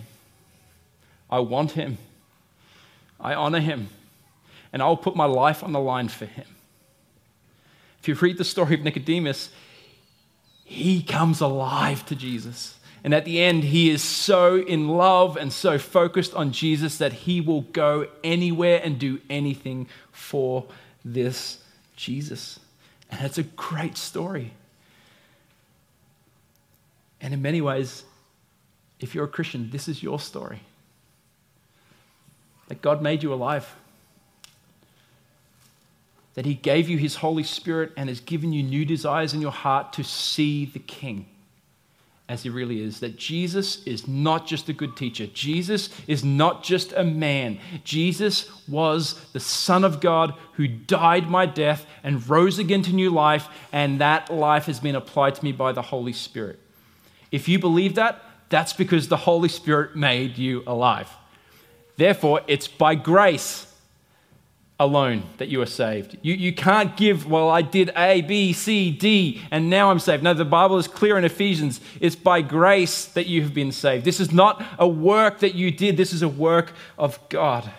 I 1.28 1.40
want 1.40 1.72
him. 1.72 1.98
I 3.20 3.34
honor 3.34 3.60
him. 3.60 3.90
And 4.72 4.84
I'll 4.84 4.96
put 4.96 5.16
my 5.16 5.26
life 5.26 5.64
on 5.64 5.72
the 5.72 5.80
line 5.80 6.08
for 6.08 6.28
him. 6.28 6.46
If 8.08 8.22
you 8.22 8.28
read 8.30 8.38
the 8.38 8.46
story 8.46 8.74
of 8.74 8.84
Nicodemus, 8.84 9.50
he 10.64 11.04
comes 11.04 11.42
alive 11.42 12.06
to 12.06 12.16
Jesus. 12.16 12.80
And 13.04 13.14
at 13.14 13.26
the 13.26 13.42
end, 13.42 13.66
he 13.66 13.90
is 13.90 14.02
so 14.02 14.56
in 14.56 14.88
love 14.88 15.36
and 15.36 15.52
so 15.52 15.78
focused 15.78 16.34
on 16.34 16.54
Jesus 16.54 17.00
that 17.00 17.12
he 17.12 17.42
will 17.42 17.64
go 17.64 18.08
anywhere 18.24 18.80
and 18.82 18.98
do 18.98 19.20
anything 19.30 19.90
for 20.14 20.66
this 21.04 21.62
Jesus. 21.98 22.62
And 23.12 23.26
it's 23.26 23.38
a 23.38 23.44
great 23.44 23.98
story. 23.98 24.54
And 27.20 27.34
in 27.34 27.42
many 27.42 27.60
ways, 27.60 28.06
if 29.02 29.16
you're 29.16 29.26
a 29.26 29.28
Christian, 29.28 29.70
this 29.70 29.90
is 29.90 30.02
your 30.02 30.22
story. 30.22 30.62
That 32.70 32.82
God 32.82 33.02
made 33.02 33.22
you 33.22 33.34
alive. 33.34 33.76
That 36.38 36.46
He 36.46 36.54
gave 36.54 36.88
you 36.88 36.98
His 36.98 37.16
Holy 37.16 37.44
Spirit 37.44 37.92
and 37.98 38.08
has 38.08 38.22
given 38.22 38.54
you 38.54 38.64
new 38.64 38.86
desires 38.86 39.34
in 39.34 39.42
your 39.42 39.52
heart 39.52 39.92
to 39.94 40.04
see 40.06 40.66
the 40.66 40.80
King 40.80 41.26
as 42.30 42.44
he 42.44 42.50
really 42.50 42.82
is. 42.82 43.00
That 43.00 43.18
Jesus 43.18 43.84
is 43.86 44.08
not 44.08 44.48
just 44.48 44.70
a 44.70 44.74
good 44.74 44.96
teacher, 44.96 45.28
Jesus 45.28 45.90
is 46.08 46.24
not 46.24 46.64
just 46.64 46.94
a 46.94 47.04
man. 47.04 47.60
Jesus 47.84 48.50
was 48.68 49.24
the 49.34 49.40
Son 49.40 49.84
of 49.84 50.00
God 50.00 50.34
who 50.54 50.68
died 50.68 51.30
my 51.30 51.46
death 51.46 51.86
and 52.04 52.28
rose 52.28 52.60
again 52.60 52.82
to 52.84 52.94
new 52.94 53.10
life, 53.10 53.48
and 53.72 54.02
that 54.02 54.30
life 54.30 54.66
has 54.66 54.80
been 54.80 54.96
applied 54.96 55.36
to 55.36 55.44
me 55.44 55.52
by 55.52 55.72
the 55.72 55.82
Holy 55.82 56.14
Spirit. 56.14 56.60
If 57.32 57.48
you 57.48 57.60
believe 57.60 57.96
that, 57.96 58.24
that's 58.50 58.74
because 58.74 59.08
the 59.08 59.18
Holy 59.18 59.50
Spirit 59.50 59.96
made 59.96 60.38
you 60.38 60.64
alive. 60.66 61.10
Therefore, 61.98 62.42
it's 62.48 62.68
by 62.68 62.96
grace 62.96 63.67
alone 64.80 65.24
that 65.38 65.48
you 65.48 65.62
are 65.62 65.68
saved. 65.68 66.18
You, 66.22 66.36
you 66.36 66.54
can't 66.54 66.96
give, 66.96 67.26
well, 67.26 67.50
I 67.50 67.64
did 67.64 67.92
A, 67.98 68.22
B, 68.22 68.54
C, 68.54 68.92
D, 68.92 69.42
and 69.50 69.70
now 69.70 69.90
I'm 69.90 70.00
saved. 70.00 70.22
No, 70.22 70.34
the 70.34 70.46
Bible 70.46 70.78
is 70.78 70.88
clear 70.88 71.18
in 71.18 71.24
Ephesians. 71.24 71.82
It's 72.00 72.16
by 72.16 72.42
grace 72.42 73.06
that 73.06 73.26
you 73.26 73.42
have 73.42 73.54
been 73.54 73.72
saved. 73.72 74.06
This 74.06 74.20
is 74.20 74.32
not 74.32 74.64
a 74.78 74.88
work 74.88 75.40
that 75.40 75.56
you 75.56 75.72
did, 75.72 75.98
this 75.98 76.14
is 76.14 76.22
a 76.22 76.30
work 76.30 76.74
of 76.98 77.18
God. 77.30 77.72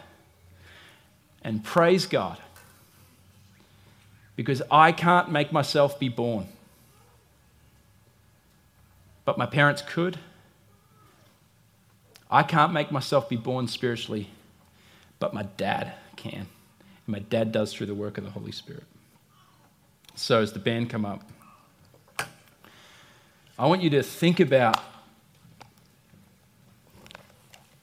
And 1.42 1.62
praise 1.62 2.04
God, 2.04 2.38
because 4.34 4.60
I 4.70 4.90
can't 4.90 5.30
make 5.30 5.52
myself 5.52 6.00
be 6.00 6.08
born. 6.08 6.48
But 9.24 9.38
my 9.38 9.46
parents 9.46 9.82
could. 9.82 10.18
I 12.30 12.42
can't 12.42 12.72
make 12.72 12.90
myself 12.90 13.28
be 13.28 13.36
born 13.36 13.68
spiritually, 13.68 14.30
but 15.18 15.32
my 15.32 15.44
dad 15.44 15.94
can 16.16 16.48
my 17.08 17.18
dad 17.18 17.52
does 17.52 17.72
through 17.72 17.86
the 17.86 17.94
work 17.94 18.18
of 18.18 18.24
the 18.24 18.30
Holy 18.30 18.52
Spirit. 18.52 18.84
So, 20.14 20.40
as 20.42 20.52
the 20.52 20.58
band 20.58 20.90
come 20.90 21.04
up, 21.04 21.22
I 23.58 23.66
want 23.66 23.82
you 23.82 23.90
to 23.90 24.02
think 24.02 24.40
about 24.40 24.78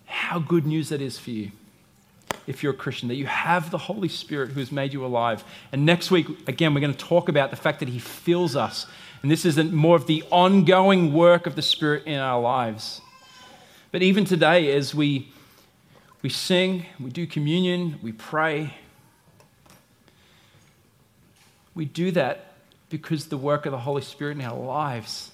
how 0.05 0.39
good 0.39 0.65
news 0.65 0.89
that 0.89 1.01
is 1.01 1.17
for 1.17 1.31
you 1.31 1.51
if 2.47 2.61
you're 2.61 2.73
a 2.73 2.75
Christian, 2.75 3.07
that 3.07 3.15
you 3.15 3.25
have 3.25 3.71
the 3.71 3.77
Holy 3.77 4.07
Spirit 4.07 4.51
who 4.51 4.59
has 4.59 4.71
made 4.71 4.93
you 4.93 5.05
alive. 5.05 5.43
And 5.71 5.85
next 5.85 6.11
week, 6.11 6.27
again, 6.47 6.73
we're 6.73 6.81
going 6.81 6.93
to 6.93 7.05
talk 7.05 7.27
about 7.27 7.49
the 7.49 7.55
fact 7.55 7.79
that 7.79 7.89
He 7.89 7.99
fills 7.99 8.55
us. 8.55 8.85
And 9.21 9.31
this 9.31 9.45
is 9.45 9.57
more 9.57 9.95
of 9.95 10.07
the 10.07 10.23
ongoing 10.29 11.13
work 11.13 11.47
of 11.47 11.55
the 11.55 11.61
Spirit 11.61 12.03
in 12.05 12.19
our 12.19 12.39
lives. 12.39 13.01
But 13.91 14.03
even 14.03 14.25
today, 14.25 14.75
as 14.75 14.93
we, 14.93 15.31
we 16.21 16.29
sing, 16.29 16.85
we 16.99 17.09
do 17.09 17.25
communion, 17.25 17.97
we 18.03 18.11
pray, 18.11 18.75
we 21.75 21.85
do 21.85 22.11
that 22.11 22.53
because 22.89 23.27
the 23.27 23.37
work 23.37 23.65
of 23.65 23.71
the 23.71 23.79
Holy 23.79 24.01
Spirit 24.01 24.37
in 24.37 24.43
our 24.43 24.57
lives, 24.57 25.31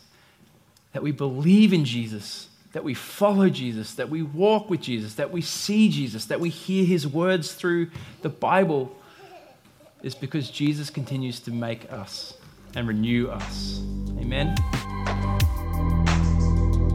that 0.94 1.04
we 1.04 1.12
believe 1.12 1.72
in 1.72 1.86
Jesus, 1.86 2.50
that 2.74 2.84
we 2.84 2.94
follow 2.94 3.50
Jesus, 3.50 3.94
that 3.96 4.10
we 4.10 4.24
walk 4.24 4.70
with 4.70 4.82
Jesus, 4.82 5.16
that 5.16 5.32
we 5.32 5.42
see 5.42 5.90
Jesus, 5.90 6.26
that 6.26 6.40
we 6.40 6.50
hear 6.50 6.84
his 6.86 7.08
words 7.08 7.54
through 7.54 7.92
the 8.22 8.30
Bible, 8.30 8.96
is 10.02 10.16
because 10.16 10.50
Jesus 10.50 10.90
continues 10.90 11.40
to 11.42 11.52
make 11.52 11.92
us 11.92 12.34
and 12.76 12.88
renew 12.88 13.28
us. 13.28 13.82
Amen. 14.18 14.56